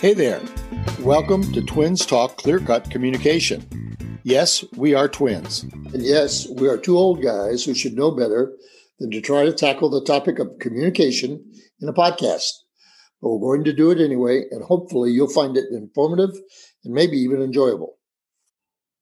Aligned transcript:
Hey 0.00 0.14
there. 0.14 0.40
Welcome 1.00 1.52
to 1.52 1.60
Twins 1.60 2.06
Talk 2.06 2.38
Clear 2.38 2.58
Cut 2.58 2.90
Communication. 2.90 3.66
Yes, 4.22 4.64
we 4.76 4.94
are 4.94 5.08
twins. 5.08 5.62
And 5.62 6.02
yes, 6.02 6.48
we 6.56 6.68
are 6.68 6.78
two 6.78 6.96
old 6.96 7.22
guys 7.22 7.64
who 7.64 7.74
should 7.74 7.94
know 7.94 8.10
better 8.10 8.56
than 8.98 9.10
to 9.10 9.20
try 9.20 9.44
to 9.44 9.52
tackle 9.52 9.90
the 9.90 10.02
topic 10.02 10.38
of 10.38 10.58
communication 10.58 11.44
in 11.82 11.88
a 11.88 11.92
podcast. 11.92 12.50
But 13.20 13.28
we're 13.28 13.56
going 13.56 13.64
to 13.64 13.74
do 13.74 13.90
it 13.90 14.00
anyway, 14.00 14.44
and 14.50 14.64
hopefully 14.64 15.10
you'll 15.10 15.28
find 15.28 15.56
it 15.56 15.66
informative 15.70 16.30
and 16.82 16.94
maybe 16.94 17.18
even 17.18 17.42
enjoyable. 17.42 17.98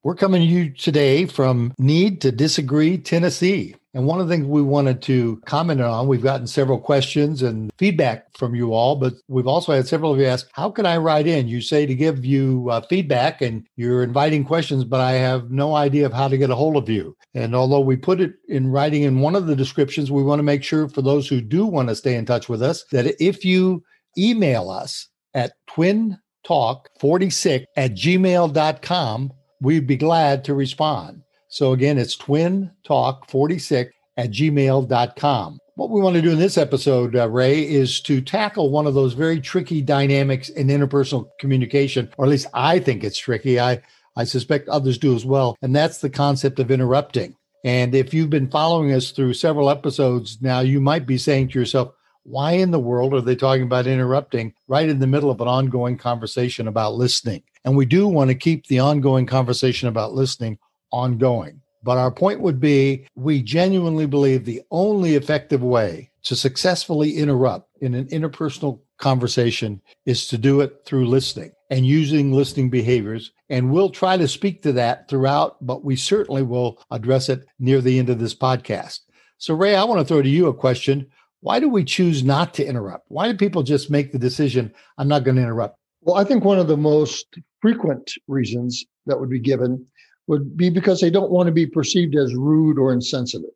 We're 0.08 0.14
coming 0.14 0.40
to 0.40 0.46
you 0.46 0.70
today 0.70 1.26
from 1.26 1.74
Need 1.76 2.22
to 2.22 2.32
Disagree, 2.32 2.96
Tennessee. 2.96 3.74
And 3.92 4.06
one 4.06 4.22
of 4.22 4.26
the 4.26 4.34
things 4.34 4.46
we 4.46 4.62
wanted 4.62 5.02
to 5.02 5.38
comment 5.44 5.82
on, 5.82 6.08
we've 6.08 6.22
gotten 6.22 6.46
several 6.46 6.78
questions 6.78 7.42
and 7.42 7.70
feedback 7.76 8.24
from 8.38 8.54
you 8.54 8.72
all, 8.72 8.96
but 8.96 9.12
we've 9.28 9.46
also 9.46 9.74
had 9.74 9.86
several 9.86 10.14
of 10.14 10.18
you 10.18 10.24
ask, 10.24 10.48
How 10.54 10.70
can 10.70 10.86
I 10.86 10.96
write 10.96 11.26
in? 11.26 11.46
You 11.46 11.60
say 11.60 11.84
to 11.84 11.94
give 11.94 12.24
you 12.24 12.68
uh, 12.70 12.80
feedback 12.88 13.42
and 13.42 13.66
you're 13.76 14.02
inviting 14.02 14.46
questions, 14.46 14.82
but 14.82 15.02
I 15.02 15.12
have 15.12 15.50
no 15.50 15.74
idea 15.74 16.06
of 16.06 16.14
how 16.14 16.28
to 16.28 16.38
get 16.38 16.48
a 16.48 16.54
hold 16.54 16.78
of 16.78 16.88
you. 16.88 17.14
And 17.34 17.54
although 17.54 17.80
we 17.80 17.96
put 17.96 18.22
it 18.22 18.32
in 18.48 18.70
writing 18.70 19.02
in 19.02 19.20
one 19.20 19.36
of 19.36 19.46
the 19.46 19.56
descriptions, 19.56 20.10
we 20.10 20.22
want 20.22 20.38
to 20.38 20.42
make 20.42 20.64
sure 20.64 20.88
for 20.88 21.02
those 21.02 21.28
who 21.28 21.42
do 21.42 21.66
want 21.66 21.90
to 21.90 21.94
stay 21.94 22.14
in 22.14 22.24
touch 22.24 22.48
with 22.48 22.62
us 22.62 22.82
that 22.92 23.14
if 23.22 23.44
you 23.44 23.84
email 24.16 24.70
us 24.70 25.06
at 25.34 25.52
twintalk46 25.68 27.64
at 27.76 27.90
gmail.com, 27.92 29.32
we'd 29.60 29.86
be 29.86 29.96
glad 29.96 30.44
to 30.44 30.54
respond. 30.54 31.22
So 31.48 31.72
again, 31.72 31.98
it's 31.98 32.16
twintalk46 32.16 33.90
at 34.16 34.30
gmail.com. 34.30 35.58
What 35.76 35.90
we 35.90 36.00
want 36.00 36.16
to 36.16 36.22
do 36.22 36.32
in 36.32 36.38
this 36.38 36.58
episode, 36.58 37.14
uh, 37.14 37.28
Ray, 37.28 37.62
is 37.62 38.00
to 38.02 38.20
tackle 38.20 38.70
one 38.70 38.86
of 38.86 38.94
those 38.94 39.14
very 39.14 39.40
tricky 39.40 39.80
dynamics 39.80 40.48
in 40.48 40.66
interpersonal 40.66 41.28
communication, 41.38 42.10
or 42.18 42.24
at 42.24 42.30
least 42.30 42.48
I 42.52 42.80
think 42.80 43.04
it's 43.04 43.18
tricky. 43.18 43.60
I, 43.60 43.80
I 44.16 44.24
suspect 44.24 44.68
others 44.68 44.98
do 44.98 45.14
as 45.14 45.24
well. 45.24 45.56
And 45.62 45.74
that's 45.74 45.98
the 45.98 46.10
concept 46.10 46.58
of 46.58 46.72
interrupting. 46.72 47.36
And 47.64 47.94
if 47.94 48.12
you've 48.12 48.30
been 48.30 48.50
following 48.50 48.92
us 48.92 49.12
through 49.12 49.34
several 49.34 49.70
episodes 49.70 50.38
now, 50.40 50.60
you 50.60 50.80
might 50.80 51.06
be 51.06 51.18
saying 51.18 51.48
to 51.50 51.58
yourself, 51.58 51.92
why 52.24 52.52
in 52.52 52.72
the 52.72 52.78
world 52.78 53.14
are 53.14 53.20
they 53.20 53.36
talking 53.36 53.62
about 53.62 53.86
interrupting 53.86 54.52
right 54.66 54.88
in 54.88 54.98
the 54.98 55.06
middle 55.06 55.30
of 55.30 55.40
an 55.40 55.48
ongoing 55.48 55.96
conversation 55.96 56.68
about 56.68 56.94
listening? 56.94 57.42
And 57.68 57.76
we 57.76 57.84
do 57.84 58.08
want 58.08 58.28
to 58.28 58.34
keep 58.34 58.66
the 58.66 58.78
ongoing 58.78 59.26
conversation 59.26 59.90
about 59.90 60.14
listening 60.14 60.56
ongoing. 60.90 61.60
But 61.82 61.98
our 61.98 62.10
point 62.10 62.40
would 62.40 62.60
be 62.60 63.06
we 63.14 63.42
genuinely 63.42 64.06
believe 64.06 64.46
the 64.46 64.62
only 64.70 65.16
effective 65.16 65.62
way 65.62 66.10
to 66.22 66.34
successfully 66.34 67.18
interrupt 67.18 67.68
in 67.82 67.94
an 67.94 68.06
interpersonal 68.06 68.80
conversation 68.96 69.82
is 70.06 70.28
to 70.28 70.38
do 70.38 70.62
it 70.62 70.80
through 70.86 71.08
listening 71.08 71.52
and 71.68 71.84
using 71.84 72.32
listening 72.32 72.70
behaviors. 72.70 73.32
And 73.50 73.70
we'll 73.70 73.90
try 73.90 74.16
to 74.16 74.26
speak 74.26 74.62
to 74.62 74.72
that 74.72 75.06
throughout, 75.06 75.58
but 75.60 75.84
we 75.84 75.94
certainly 75.94 76.44
will 76.44 76.82
address 76.90 77.28
it 77.28 77.44
near 77.58 77.82
the 77.82 77.98
end 77.98 78.08
of 78.08 78.18
this 78.18 78.34
podcast. 78.34 79.00
So, 79.36 79.52
Ray, 79.52 79.76
I 79.76 79.84
want 79.84 80.00
to 80.00 80.06
throw 80.06 80.22
to 80.22 80.28
you 80.28 80.46
a 80.46 80.54
question. 80.54 81.06
Why 81.40 81.60
do 81.60 81.68
we 81.68 81.84
choose 81.84 82.24
not 82.24 82.54
to 82.54 82.64
interrupt? 82.64 83.04
Why 83.08 83.30
do 83.30 83.36
people 83.36 83.62
just 83.62 83.90
make 83.90 84.10
the 84.10 84.18
decision, 84.18 84.72
I'm 84.96 85.06
not 85.06 85.22
going 85.22 85.36
to 85.36 85.42
interrupt? 85.42 85.78
Well, 86.00 86.16
I 86.16 86.24
think 86.24 86.44
one 86.44 86.58
of 86.58 86.68
the 86.68 86.76
most 86.78 87.38
frequent 87.60 88.12
reasons 88.26 88.84
that 89.06 89.18
would 89.18 89.30
be 89.30 89.38
given 89.38 89.84
would 90.26 90.56
be 90.56 90.70
because 90.70 91.00
they 91.00 91.10
don't 91.10 91.30
want 91.30 91.46
to 91.46 91.52
be 91.52 91.66
perceived 91.66 92.14
as 92.14 92.34
rude 92.34 92.78
or 92.78 92.92
insensitive. 92.92 93.50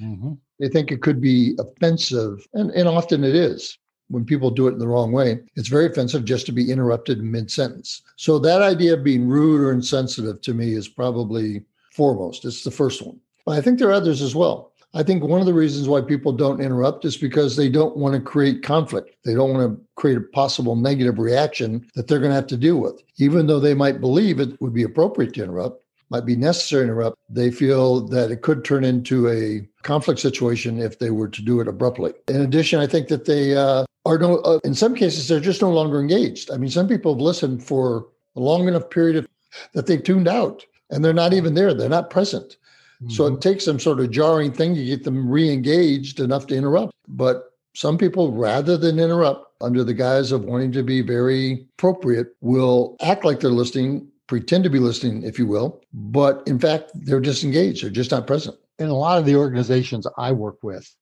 Mm-hmm. 0.00 0.32
They 0.58 0.68
think 0.68 0.90
it 0.90 1.02
could 1.02 1.20
be 1.20 1.56
offensive, 1.58 2.46
and, 2.54 2.70
and 2.72 2.88
often 2.88 3.22
it 3.24 3.34
is 3.34 3.78
when 4.08 4.24
people 4.24 4.50
do 4.50 4.68
it 4.68 4.72
in 4.72 4.78
the 4.78 4.88
wrong 4.88 5.12
way. 5.12 5.40
It's 5.56 5.68
very 5.68 5.86
offensive 5.86 6.24
just 6.24 6.46
to 6.46 6.52
be 6.52 6.70
interrupted 6.70 7.18
in 7.18 7.30
mid 7.30 7.50
sentence. 7.50 8.02
So, 8.16 8.38
that 8.38 8.62
idea 8.62 8.94
of 8.94 9.04
being 9.04 9.28
rude 9.28 9.60
or 9.60 9.72
insensitive 9.72 10.40
to 10.42 10.54
me 10.54 10.74
is 10.74 10.88
probably 10.88 11.64
foremost. 11.92 12.44
It's 12.44 12.64
the 12.64 12.70
first 12.70 13.04
one. 13.04 13.20
But 13.46 13.58
I 13.58 13.60
think 13.60 13.78
there 13.78 13.88
are 13.88 13.92
others 13.92 14.22
as 14.22 14.34
well. 14.34 14.72
I 14.96 15.02
think 15.02 15.24
one 15.24 15.40
of 15.40 15.46
the 15.46 15.54
reasons 15.54 15.88
why 15.88 16.00
people 16.00 16.32
don't 16.32 16.60
interrupt 16.60 17.04
is 17.04 17.16
because 17.16 17.56
they 17.56 17.68
don't 17.68 17.96
want 17.96 18.14
to 18.14 18.20
create 18.20 18.62
conflict. 18.62 19.16
They 19.24 19.34
don't 19.34 19.52
want 19.52 19.76
to 19.76 19.84
create 19.96 20.18
a 20.18 20.20
possible 20.20 20.76
negative 20.76 21.18
reaction 21.18 21.84
that 21.96 22.06
they're 22.06 22.20
going 22.20 22.30
to 22.30 22.36
have 22.36 22.46
to 22.48 22.56
deal 22.56 22.78
with. 22.78 23.02
Even 23.16 23.48
though 23.48 23.58
they 23.58 23.74
might 23.74 24.00
believe 24.00 24.38
it 24.38 24.60
would 24.60 24.72
be 24.72 24.84
appropriate 24.84 25.34
to 25.34 25.42
interrupt, 25.42 25.82
might 26.10 26.24
be 26.24 26.36
necessary 26.36 26.86
to 26.86 26.92
interrupt, 26.92 27.18
they 27.28 27.50
feel 27.50 28.06
that 28.06 28.30
it 28.30 28.42
could 28.42 28.64
turn 28.64 28.84
into 28.84 29.28
a 29.28 29.66
conflict 29.82 30.20
situation 30.20 30.80
if 30.80 31.00
they 31.00 31.10
were 31.10 31.28
to 31.28 31.42
do 31.42 31.60
it 31.60 31.66
abruptly. 31.66 32.12
In 32.28 32.42
addition, 32.42 32.78
I 32.78 32.86
think 32.86 33.08
that 33.08 33.24
they 33.24 33.56
uh, 33.56 33.84
are 34.06 34.18
no, 34.18 34.36
uh, 34.38 34.60
in 34.62 34.74
some 34.74 34.94
cases, 34.94 35.26
they're 35.26 35.40
just 35.40 35.62
no 35.62 35.72
longer 35.72 35.98
engaged. 35.98 36.52
I 36.52 36.56
mean, 36.56 36.70
some 36.70 36.86
people 36.86 37.14
have 37.14 37.20
listened 37.20 37.64
for 37.64 38.06
a 38.36 38.40
long 38.40 38.68
enough 38.68 38.90
period 38.90 39.16
of, 39.16 39.26
that 39.72 39.86
they've 39.86 40.02
tuned 40.02 40.28
out 40.28 40.64
and 40.90 41.04
they're 41.04 41.12
not 41.12 41.32
even 41.32 41.54
there, 41.54 41.74
they're 41.74 41.88
not 41.88 42.10
present. 42.10 42.56
Mm-hmm. 43.02 43.10
So 43.10 43.26
it 43.26 43.30
mm-hmm. 43.30 43.40
takes 43.40 43.64
some 43.64 43.80
sort 43.80 44.00
of 44.00 44.10
jarring 44.10 44.52
thing 44.52 44.74
to 44.74 44.84
get 44.84 45.04
them 45.04 45.28
re 45.28 45.50
engaged 45.52 46.20
enough 46.20 46.46
to 46.48 46.56
interrupt. 46.56 46.92
But 47.08 47.52
some 47.74 47.98
people, 47.98 48.32
rather 48.32 48.76
than 48.76 48.98
interrupt 48.98 49.46
under 49.60 49.82
the 49.82 49.94
guise 49.94 50.32
of 50.32 50.44
wanting 50.44 50.72
to 50.72 50.82
be 50.82 51.00
very 51.00 51.66
appropriate, 51.78 52.28
will 52.40 52.96
act 53.00 53.24
like 53.24 53.40
they're 53.40 53.50
listening 53.50 54.08
pretend 54.26 54.64
to 54.64 54.70
be 54.70 54.78
listening, 54.78 55.22
if 55.22 55.38
you 55.38 55.46
will, 55.46 55.82
but 55.92 56.42
in 56.46 56.58
fact, 56.58 56.90
they're 56.94 57.20
disengaged. 57.20 57.82
They're 57.82 57.90
just 57.90 58.10
not 58.10 58.26
present. 58.26 58.56
In 58.78 58.88
a 58.88 58.94
lot 58.94 59.18
of 59.18 59.26
the 59.26 59.36
organizations 59.36 60.06
I 60.16 60.32
work 60.32 60.62
with, 60.62 60.92